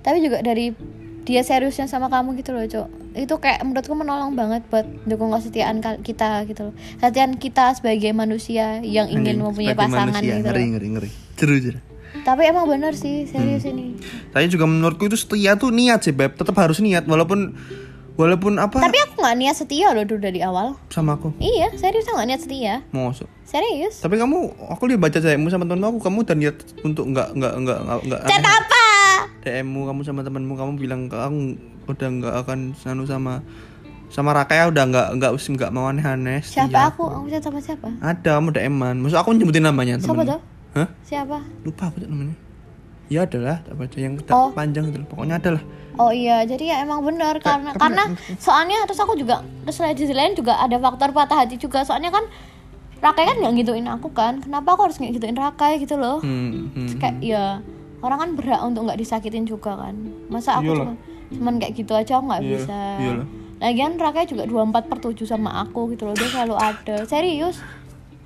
tapi 0.01 0.19
juga 0.19 0.39
dari 0.39 0.75
dia 1.21 1.41
seriusnya 1.41 1.85
sama 1.85 2.07
kamu 2.07 2.35
gitu 2.35 2.51
loh 2.51 2.63
cok 2.63 2.87
itu 3.13 3.35
kayak 3.37 3.61
menurutku 3.61 3.91
menolong 3.91 4.33
banget 4.33 4.63
buat 4.67 4.83
dukung 5.05 5.29
kesetiaan 5.29 5.79
kita 5.79 6.43
gitu 6.45 6.71
loh 6.71 6.75
kesetiaan 6.97 7.35
kita 7.35 7.71
sebagai 7.71 8.11
manusia 8.11 8.79
yang 8.79 9.07
ingin 9.07 9.37
mempunyai 9.37 9.71
pasangan 9.73 10.11
manusia, 10.13 10.39
gitu 10.39 10.43
ngeri 10.45 10.59
loh 10.59 10.69
ngeri 10.69 10.87
ngeri. 10.89 11.09
Jeru 11.35 11.55
jeru. 11.57 11.79
tapi 12.21 12.41
emang 12.43 12.67
bener 12.67 12.91
sih 12.93 13.23
serius 13.25 13.63
Hmm. 13.63 13.71
ini 13.73 13.85
Saya 14.29 14.47
juga 14.47 14.65
menurutku 14.65 15.05
itu 15.05 15.15
setia 15.15 15.55
tuh 15.55 15.71
niat 15.71 16.01
sih 16.01 16.11
beb, 16.11 16.35
tetap 16.35 16.55
harus 16.55 16.79
niat 16.79 17.03
walaupun 17.03 17.55
walaupun 18.19 18.59
apa 18.59 18.77
tapi 18.83 18.97
aku 19.07 19.23
nggak 19.23 19.37
niat 19.39 19.55
setia 19.55 19.95
loh 19.95 20.03
dulu 20.03 20.19
dari 20.19 20.43
awal 20.43 20.75
sama 20.91 21.15
aku. 21.15 21.31
iya 21.39 21.71
serius 21.79 22.05
aku 22.07 22.19
nggak 22.19 22.29
niat 22.29 22.41
setia 22.43 22.73
Mosok. 22.91 23.29
serius 23.47 24.03
Tapi 24.03 24.15
kamu, 24.19 24.51
aku 24.71 24.83
lihat 24.87 24.99
baca 24.99 25.17
chatmu 25.19 25.47
sama 25.51 25.67
temanmu 25.67 25.97
aku, 25.97 25.99
kamu 26.07 26.17
udah 26.23 26.37
niat 26.37 26.55
untuk 26.83 27.05
nggak 27.11 27.29
nggak 27.35 27.53
nggak 27.63 27.79
nggak 28.07 28.21
chat 28.27 28.43
apa 28.43 28.85
DMmu 29.41 29.81
kamu 29.89 30.01
sama 30.05 30.21
temanmu 30.21 30.53
kamu 30.55 30.71
bilang 30.77 31.01
ke 31.09 31.17
aku 31.17 31.55
udah 31.89 32.07
nggak 32.21 32.35
akan 32.45 32.59
sanu 32.77 33.03
sama 33.09 33.41
sama 34.11 34.35
Raka 34.35 34.53
ya 34.59 34.67
udah 34.67 34.83
nggak 34.91 35.07
nggak 35.17 35.31
nggak 35.39 35.71
mau 35.71 35.87
aneh-aneh. 35.87 36.43
siapa 36.43 36.91
aku 36.91 37.07
aku 37.07 37.31
chat 37.31 37.41
sama 37.47 37.63
siapa 37.63 37.87
Ada 38.03 38.37
kamu 38.43 38.51
DM-an. 38.51 38.95
Maksud 38.99 39.17
aku 39.17 39.31
nyebutin 39.39 39.63
namanya 39.63 39.95
siapa 40.03 40.27
tuh 40.27 40.41
Hah? 40.75 40.87
siapa 41.07 41.37
Lupa 41.63 41.87
aku 41.87 42.03
namanya. 42.03 42.35
Ya 43.11 43.27
adalah, 43.27 43.59
tak 43.67 43.75
baca 43.75 43.97
yang 43.99 44.15
Oh. 44.31 44.55
panjang 44.55 44.87
itu. 44.87 45.03
Pokoknya 45.03 45.35
adalah. 45.35 45.59
Oh 45.99 46.09
iya, 46.09 46.47
jadi 46.47 46.63
ya 46.71 46.75
emang 46.87 47.03
benar 47.03 47.35
karena 47.43 47.75
karena 47.75 48.15
soalnya 48.39 48.87
terus 48.87 49.03
aku 49.03 49.19
juga 49.19 49.43
terus 49.67 49.75
di 49.99 50.15
lain 50.15 50.31
juga 50.33 50.55
ada 50.55 50.79
faktor 50.79 51.11
patah 51.11 51.43
hati 51.43 51.59
juga 51.59 51.83
soalnya 51.83 52.07
kan 52.09 52.23
Rakai 53.01 53.27
kan 53.27 53.35
nggak 53.41 53.53
gituin 53.65 53.89
aku 53.89 54.13
kan, 54.13 54.39
kenapa 54.39 54.77
aku 54.77 54.85
harus 54.87 55.01
nggak 55.01 55.17
gituin 55.17 55.33
Rakai 55.33 55.81
gitu 55.81 55.97
loh? 55.97 56.21
Hmm, 56.21 56.69
hmm. 56.71 57.01
Kayak 57.01 57.15
ya 57.19 57.43
orang 57.99 58.17
kan 58.21 58.29
berhak 58.37 58.61
untuk 58.61 58.85
nggak 58.85 59.01
disakitin 59.01 59.43
juga 59.43 59.73
kan, 59.73 59.97
masa 60.29 60.61
aku 60.61 60.69
Iyalah. 60.71 60.85
cuma 60.85 60.93
cuman 61.33 61.53
kayak 61.59 61.73
gitu 61.75 61.91
aja 61.91 62.21
aku 62.21 62.25
nggak 62.29 62.41
Iya, 62.45 62.51
bisa. 62.55 62.79
iyalah. 63.01 63.27
Lagian 63.61 63.91
Rakai 63.97 64.25
juga 64.25 64.43
24 64.45 64.85
per 64.85 64.97
7 65.01 65.25
sama 65.25 65.49
aku 65.59 65.91
gitu 65.91 66.05
loh, 66.05 66.13
dia 66.13 66.29
selalu 66.29 66.55
ada. 66.55 66.95
Serius, 67.03 67.57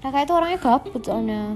Rakai 0.03 0.27
itu 0.27 0.33
orangnya 0.35 0.59
gabut 0.59 1.01
soalnya. 1.01 1.55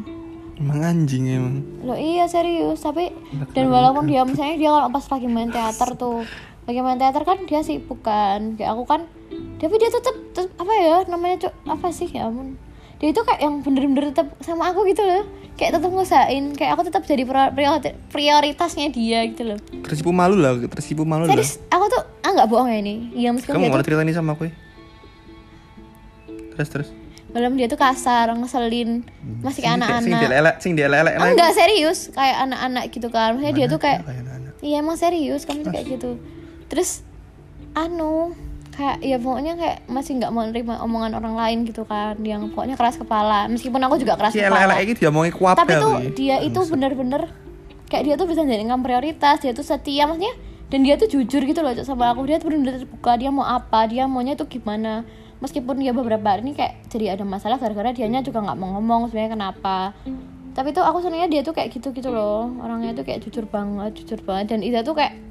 Emang 0.60 0.80
anjing 0.82 1.24
emang. 1.26 1.56
Loh 1.82 1.96
iya 1.96 2.28
serius 2.28 2.80
tapi 2.80 3.16
dan 3.50 3.66
walaupun 3.68 4.06
dia 4.06 4.22
misalnya 4.22 4.56
dia 4.56 4.70
kalau 4.70 4.90
pas 4.90 5.06
lagi 5.08 5.28
main 5.28 5.48
teater 5.48 5.96
tuh 5.96 6.28
lagi 6.66 6.80
main 6.80 7.00
teater 7.00 7.24
kan 7.24 7.40
dia 7.44 7.62
sibuk 7.62 8.00
kan 8.00 8.54
kayak 8.54 8.70
aku 8.70 8.84
kan 8.86 9.08
tapi 9.56 9.74
dia 9.74 9.88
tetep, 9.88 10.16
tetep 10.30 10.52
apa 10.54 10.72
ya 10.74 10.98
namanya 11.06 11.48
cok 11.48 11.54
apa 11.66 11.88
sih 11.90 12.08
ya 12.08 12.28
ampun 12.28 12.60
dia 12.96 13.10
itu 13.10 13.22
kayak 13.22 13.40
yang 13.40 13.56
bener-bener 13.60 14.12
tetap 14.12 14.36
sama 14.40 14.68
aku 14.68 14.84
gitu 14.86 15.00
loh 15.00 15.24
kayak 15.56 15.74
tetap 15.74 15.88
ngusahain 15.88 16.52
kayak 16.52 16.76
aku 16.76 16.84
tetap 16.84 17.04
jadi 17.04 17.24
prior- 17.24 17.52
prior- 17.52 17.80
prioritasnya 18.12 18.88
dia 18.90 19.24
gitu 19.26 19.44
loh 19.46 19.60
Tersipu 19.82 20.12
malu 20.12 20.36
lah, 20.36 20.60
tersipu 20.68 21.04
malu 21.04 21.24
lah. 21.24 21.32
serius 21.32 21.58
aku 21.68 21.88
tuh 21.88 22.04
ah 22.22 22.32
nggak 22.32 22.48
bohong 22.48 22.68
ya 22.68 22.78
ini 22.78 22.96
iya 23.14 23.30
meskipun 23.32 23.56
Kamu 23.56 23.66
mau 23.66 23.80
cerita 23.80 24.04
ini 24.04 24.12
sama 24.12 24.36
aku 24.36 24.44
ya? 24.46 24.54
Terus 26.52 26.70
terus. 26.70 26.90
Walaupun 27.34 27.58
dia 27.58 27.68
tuh 27.70 27.80
kasar 27.80 28.34
ngeselin. 28.34 29.06
Masih 29.46 29.62
kayak 29.62 29.78
Sing 29.78 29.84
anak-anak. 29.84 30.22
dielek, 30.22 30.56
sing 30.62 30.74
dielek 30.74 31.16
Ah, 31.18 31.30
enggak 31.32 31.52
serius. 31.54 32.10
Kayak 32.14 32.38
anak-anak 32.50 32.84
gitu 32.90 33.08
kan. 33.10 33.38
Maksudnya 33.38 33.54
dia 33.54 33.66
tuh 33.70 33.80
kayak. 33.82 34.00
Iya 34.60 34.76
emang 34.84 34.98
serius. 35.00 35.48
Kamu 35.48 35.64
tuh 35.64 35.72
kayak 35.72 35.88
gitu. 35.88 36.12
Terus 36.68 37.06
Anu 37.78 38.34
Kayak 38.80 38.98
ya 39.04 39.18
pokoknya 39.20 39.54
kayak 39.60 39.78
masih 39.92 40.24
nggak 40.24 40.32
mau 40.32 40.48
nerima 40.48 40.80
omongan 40.80 41.12
orang 41.20 41.36
lain 41.36 41.58
gitu 41.68 41.84
kan. 41.84 42.16
Yang 42.24 42.56
pokoknya 42.56 42.80
keras 42.80 42.96
kepala. 42.96 43.52
Meskipun 43.52 43.82
aku 43.84 44.00
juga 44.00 44.16
keras 44.16 44.32
Si 44.32 44.40
kepala. 44.40 44.80
ini 44.80 44.96
dia 44.96 45.12
kuap 45.36 45.60
Tapi 45.60 45.74
tuh 45.76 45.94
dia 46.16 46.40
itu 46.40 46.60
bener-bener 46.72 47.28
Kayak 47.92 48.04
dia 48.06 48.16
tuh 48.16 48.28
bisa 48.32 48.48
jadikan 48.48 48.80
prioritas. 48.80 49.44
Dia 49.44 49.52
tuh 49.52 49.68
setia 49.68 50.08
maksudnya. 50.08 50.32
Dan 50.72 50.86
dia 50.86 50.96
tuh 50.96 51.12
jujur 51.12 51.44
gitu 51.44 51.60
loh 51.60 51.76
sama 51.84 52.16
aku. 52.16 52.24
Dia 52.24 52.40
tuh 52.40 52.48
bener-bener 52.54 52.80
terbuka. 52.80 53.20
Dia 53.20 53.36
mau 53.36 53.44
apa 53.44 53.84
Dia 53.92 54.08
maunya 54.08 54.40
tuh 54.40 54.48
gimana 54.48 55.04
Meskipun 55.40 55.80
dia 55.80 55.96
beberapa 55.96 56.24
hari 56.24 56.44
ini 56.44 56.54
kayak 56.56 56.92
Jadi 56.92 57.06
ada 57.12 57.24
masalah 57.24 57.56
Gara-gara 57.56 57.96
dianya 57.96 58.20
juga 58.20 58.44
nggak 58.44 58.58
mau 58.60 58.80
ngomong 58.80 59.08
sebenarnya 59.08 59.36
kenapa. 59.36 59.96
Tapi 60.56 60.76
tuh 60.76 60.84
aku 60.84 61.00
senangnya 61.00 61.30
dia 61.32 61.42
tuh 61.46 61.56
kayak 61.56 61.72
gitu 61.72 61.96
gitu 61.96 62.12
loh. 62.12 62.52
Orangnya 62.60 62.92
tuh 62.92 63.08
kayak 63.08 63.24
jujur 63.24 63.48
banget 63.48 63.96
jujur 64.04 64.20
banget. 64.26 64.56
Dan 64.56 64.60
Ida 64.66 64.84
tuh 64.84 64.98
kayak 64.98 65.30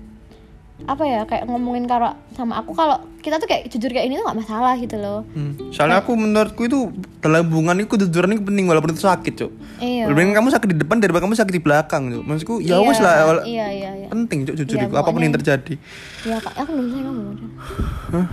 apa 0.86 1.02
ya 1.02 1.26
kayak 1.26 1.50
ngomongin 1.50 1.90
kalau 1.90 2.14
sama 2.38 2.62
aku 2.62 2.70
kalau 2.70 3.02
kita 3.18 3.42
tuh 3.42 3.50
kayak 3.50 3.66
jujur 3.66 3.90
kayak 3.90 4.06
ini 4.06 4.14
tuh 4.14 4.30
nggak 4.30 4.38
masalah 4.46 4.78
gitu 4.78 4.94
loh. 4.94 5.26
Hmm. 5.34 5.74
Soalnya 5.74 6.06
aku 6.06 6.14
menurutku 6.14 6.70
itu 6.70 6.94
dalam 7.18 7.50
hubungan 7.50 7.82
itu 7.82 7.98
kejujuran 7.98 8.38
itu 8.38 8.46
penting 8.46 8.70
walaupun 8.70 8.94
itu 8.94 9.02
sakit, 9.02 9.32
Cuk. 9.34 9.50
iya 9.82 9.97
Lebih 10.08 10.32
kamu 10.32 10.48
sakit 10.48 10.68
di 10.68 10.78
depan 10.78 10.96
daripada 10.96 11.22
kamu 11.22 11.34
sakit 11.34 11.52
di 11.52 11.60
belakang, 11.60 12.02
Cuk. 12.08 12.22
Maksudku 12.22 12.54
ya 12.58 12.74
Iya, 12.74 12.76
wes 12.82 12.98
lah 12.98 13.14
wala- 13.22 13.44
iya 13.44 13.66
iya 13.68 13.90
iya 13.94 14.08
penting, 14.08 14.42
Cuk, 14.42 14.56
jujur 14.56 14.76
Iya, 14.78 14.88
apa 14.90 15.08
pun 15.08 15.20
yang 15.20 15.34
terjadi. 15.34 15.74
ya 16.22 16.36
kak 16.38 16.52
aku 16.56 16.70
belum 16.70 16.86
selesai 16.86 17.04
ngomong 17.04 17.26
udah. 17.28 17.50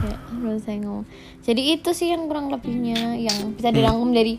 Ya, 0.02 0.18
belum 0.32 0.56
selesai 0.56 0.76
ngomong 0.80 1.06
jadi 1.42 1.62
itu 1.72 1.90
sih 1.92 2.08
yang 2.10 2.26
kurang 2.26 2.48
lebihnya 2.48 3.00
yang 3.16 3.38
bisa 3.52 3.70
Hmm. 3.70 3.78
dirangkum 3.78 4.10
dari 4.10 4.34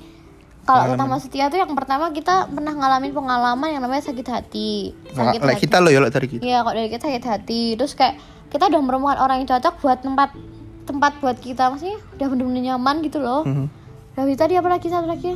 kalau 0.63 0.91
utama 0.91 1.15
setia 1.17 1.47
tuh 1.47 1.57
yang 1.57 1.71
pertama 1.73 2.11
kita 2.11 2.49
pernah 2.49 2.75
ngalamin 2.75 3.13
pengalaman 3.13 3.69
yang 3.69 3.79
namanya 3.81 4.03
sakit 4.03 4.27
hati 4.27 4.71
sakit 5.09 5.39
Lek 5.39 5.47
hati 5.49 5.63
kita 5.63 5.79
loh 5.79 5.89
ya 5.89 6.01
lek 6.01 6.11
dari 6.11 6.27
kita. 6.27 6.43
Iya, 6.43 6.59
kok 6.61 6.75
dari 6.75 6.89
kita 6.89 7.03
sakit 7.05 7.25
hati. 7.25 7.63
Terus 7.77 7.93
kayak 7.93 8.15
kita 8.49 8.67
udah 8.67 8.81
menemukan 8.81 9.15
orang 9.17 9.37
yang 9.39 9.49
cocok 9.49 9.75
buat 9.79 9.99
tempat 10.01 10.35
tempat 10.83 11.13
buat 11.19 11.37
kita, 11.37 11.69
maksudnya 11.69 11.99
udah 12.13 12.27
bener-bener 12.29 12.63
nyaman 12.65 12.99
gitu 13.01 13.19
loh. 13.19 13.43
Mhm. 13.43 13.67
Habis 14.15 14.37
tadi 14.37 14.55
apa 14.55 14.69
lagi 14.69 14.87
satu 14.87 15.07
lagi? 15.07 15.35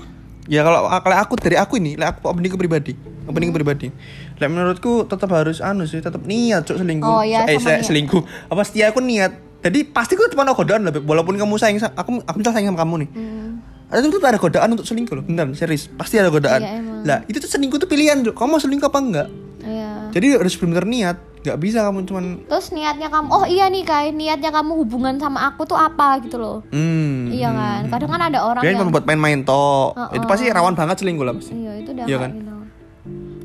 Ya 0.51 0.67
kalau 0.67 0.91
kalau 0.91 1.17
aku 1.17 1.39
dari 1.39 1.55
aku 1.55 1.79
ini, 1.79 1.95
lek 1.95 2.19
aku 2.19 2.27
opini 2.27 2.51
pribadi, 2.51 2.99
opini 3.23 3.55
pribadi. 3.55 3.87
Lek 4.35 4.49
menurutku 4.51 5.07
tetap 5.07 5.31
harus 5.31 5.63
anu 5.63 5.87
sih, 5.87 6.03
tetap 6.03 6.27
niat 6.27 6.67
cuk 6.67 6.75
selingkuh. 6.75 7.07
Oh, 7.07 7.23
iya, 7.23 7.47
eh, 7.47 7.55
saya 7.63 7.79
niat. 7.79 7.87
selingkuh. 7.87 8.51
Apa 8.51 8.67
setia 8.67 8.91
aku 8.91 8.99
niat. 8.99 9.31
Jadi 9.63 9.87
pasti 9.87 10.19
aku 10.19 10.27
cuma 10.35 10.51
godaan 10.51 10.91
lah, 10.91 10.93
walaupun 11.07 11.39
kamu 11.39 11.55
sayang 11.55 11.79
sa- 11.79 11.95
aku 11.95 12.19
aku 12.27 12.43
sayang 12.43 12.75
sama 12.75 12.83
kamu 12.83 13.07
nih. 13.07 13.11
Hmm. 13.15 13.51
Ada 13.95 14.07
tuh 14.07 14.19
ada 14.23 14.39
godaan 14.43 14.69
untuk 14.75 14.87
selingkuh 14.91 15.15
loh, 15.15 15.25
bener 15.27 15.55
serius. 15.55 15.87
Pasti 15.87 16.19
ada 16.19 16.35
godaan. 16.35 16.63
Iya, 16.63 16.83
emang. 16.83 17.03
Lah, 17.07 17.19
itu 17.31 17.39
tuh 17.39 17.51
selingkuh 17.51 17.79
tuh 17.79 17.87
pilihan, 17.87 18.19
Cuk. 18.23 18.35
Kamu 18.35 18.51
mau 18.51 18.59
selingkuh 18.59 18.91
apa 18.91 18.99
enggak? 18.99 19.29
Iya. 19.63 19.93
Jadi 20.11 20.27
harus 20.37 20.55
benar 20.59 20.85
niat. 20.87 21.16
Nggak 21.40 21.57
bisa 21.57 21.81
kamu 21.88 22.05
cuman 22.05 22.25
Terus 22.53 22.68
niatnya 22.68 23.09
kamu, 23.09 23.29
oh 23.33 23.49
iya 23.49 23.73
nih 23.73 23.81
kayak 23.81 24.12
niatnya 24.12 24.53
kamu 24.53 24.77
hubungan 24.85 25.16
sama 25.16 25.49
aku 25.49 25.64
tuh 25.64 25.79
apa 25.81 26.20
gitu 26.20 26.37
loh. 26.37 26.61
hmm. 26.68 27.33
Iya 27.33 27.49
kan. 27.49 27.83
Kadang 27.88 28.11
kan 28.12 28.23
ada 28.29 28.38
orang 28.44 28.61
Dia 28.61 28.77
yang 28.77 28.92
buat 28.92 29.09
main-main 29.09 29.40
toh. 29.49 29.96
Heeh. 29.96 30.20
Itu 30.20 30.29
pasti 30.29 30.53
rawan 30.53 30.77
banget 30.77 31.01
selingkuh 31.01 31.25
lah 31.25 31.33
pasti. 31.33 31.57
Iya, 31.57 31.73
itu 31.81 31.90
udah 31.96 32.05
Iya 32.05 32.16
kan? 32.20 32.31
gitu. 32.37 32.53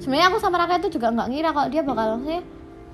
Sebenarnya 0.03 0.27
aku 0.27 0.37
sama 0.43 0.59
Raka 0.59 0.75
itu 0.83 0.99
juga 0.99 1.07
nggak 1.15 1.27
ngira 1.31 1.49
kalau 1.55 1.67
dia 1.71 1.81
bakal 1.87 2.05
maksudnya 2.19 2.41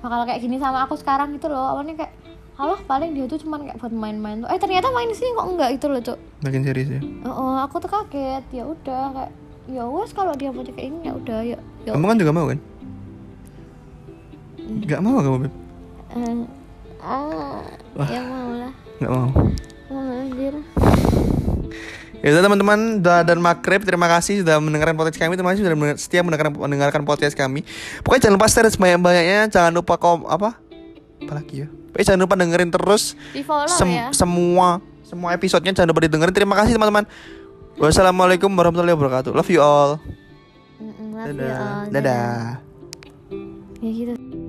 bakal 0.00 0.20
kayak 0.22 0.40
gini 0.40 0.56
sama 0.62 0.78
aku 0.86 0.94
sekarang 0.94 1.34
gitu 1.34 1.50
loh. 1.50 1.66
Awalnya 1.74 1.98
kayak 1.98 2.12
Alah 2.60 2.78
paling 2.84 3.16
dia 3.16 3.24
tuh 3.24 3.40
cuman 3.40 3.64
kayak 3.64 3.80
buat 3.80 3.90
main-main 3.96 4.44
tuh. 4.44 4.48
Eh 4.52 4.60
ternyata 4.60 4.92
main 4.92 5.08
sini 5.16 5.32
kok 5.32 5.48
enggak 5.48 5.70
itu 5.72 5.86
loh, 5.88 6.00
Cuk. 6.04 6.18
Makin 6.44 6.62
serius 6.62 6.88
ya. 6.92 7.00
Oh, 7.24 7.56
aku 7.56 7.80
tuh 7.80 7.88
kaget. 7.88 8.44
Ya 8.52 8.64
udah 8.68 9.02
kayak 9.16 9.32
ya 9.72 9.82
wes 9.88 10.12
kalau 10.12 10.36
dia 10.36 10.52
mau 10.52 10.60
kayak 10.60 10.78
ini 10.78 11.08
ya 11.08 11.12
udah 11.16 11.40
ya. 11.40 11.58
ya 11.88 11.90
Kamu 11.96 12.06
kan 12.12 12.18
juga 12.20 12.32
mau 12.36 12.46
kan? 12.46 12.60
Nggak 14.80 15.00
mau 15.04 15.20
kamu, 15.20 15.38
Beb? 15.44 15.52
Eh, 16.12 16.34
ah, 17.04 17.60
Wah. 17.96 18.08
ya 18.08 18.20
mau 18.24 18.50
lah. 18.56 18.72
Nggak 19.00 19.12
mau. 19.12 19.28
Anjir. 19.92 20.54
Ya 22.22 22.28
udah 22.38 22.42
teman-teman 22.46 23.02
dan 23.02 23.38
makrib 23.42 23.82
terima 23.82 24.06
kasih 24.06 24.46
sudah 24.46 24.62
mendengarkan 24.62 24.94
podcast 24.94 25.18
kami. 25.18 25.34
Terima 25.34 25.50
kasih 25.50 25.60
sudah 25.66 25.98
setia 25.98 26.22
mendengarkan 26.22 26.54
mendengarkan 26.54 27.02
podcast 27.02 27.34
kami. 27.34 27.66
Pokoknya 28.06 28.30
jangan 28.30 28.36
lupa 28.38 28.46
share 28.46 28.70
sebanyak-banyaknya. 28.70 29.50
Jangan 29.50 29.72
lupa 29.74 29.98
kom 29.98 30.22
apa? 30.30 30.54
Apa 31.18 31.32
lagi 31.42 31.66
ya? 31.66 31.68
Pokoknya 31.90 32.06
jangan 32.14 32.20
lupa 32.22 32.34
dengerin 32.38 32.70
terus 32.70 33.18
di 33.34 33.42
follow 33.42 33.66
sem- 33.66 33.90
ya. 33.90 34.08
semua 34.14 34.78
semua 35.02 35.34
episodenya. 35.34 35.82
Jangan 35.82 35.90
lupa 35.90 36.06
didengerin. 36.06 36.34
Terima 36.34 36.54
kasih 36.54 36.78
teman-teman. 36.78 37.10
Wassalamualaikum 37.82 38.48
warahmatullahi 38.54 38.94
wabarakatuh. 38.94 39.34
Love 39.34 39.50
you 39.50 39.58
all. 39.58 39.98
Love 40.78 41.34
you 41.34 41.42
dadah. 41.42 41.58
all. 41.58 41.82
dadah. 41.90 42.38
Ya 43.82 43.90
gitu 43.90 44.41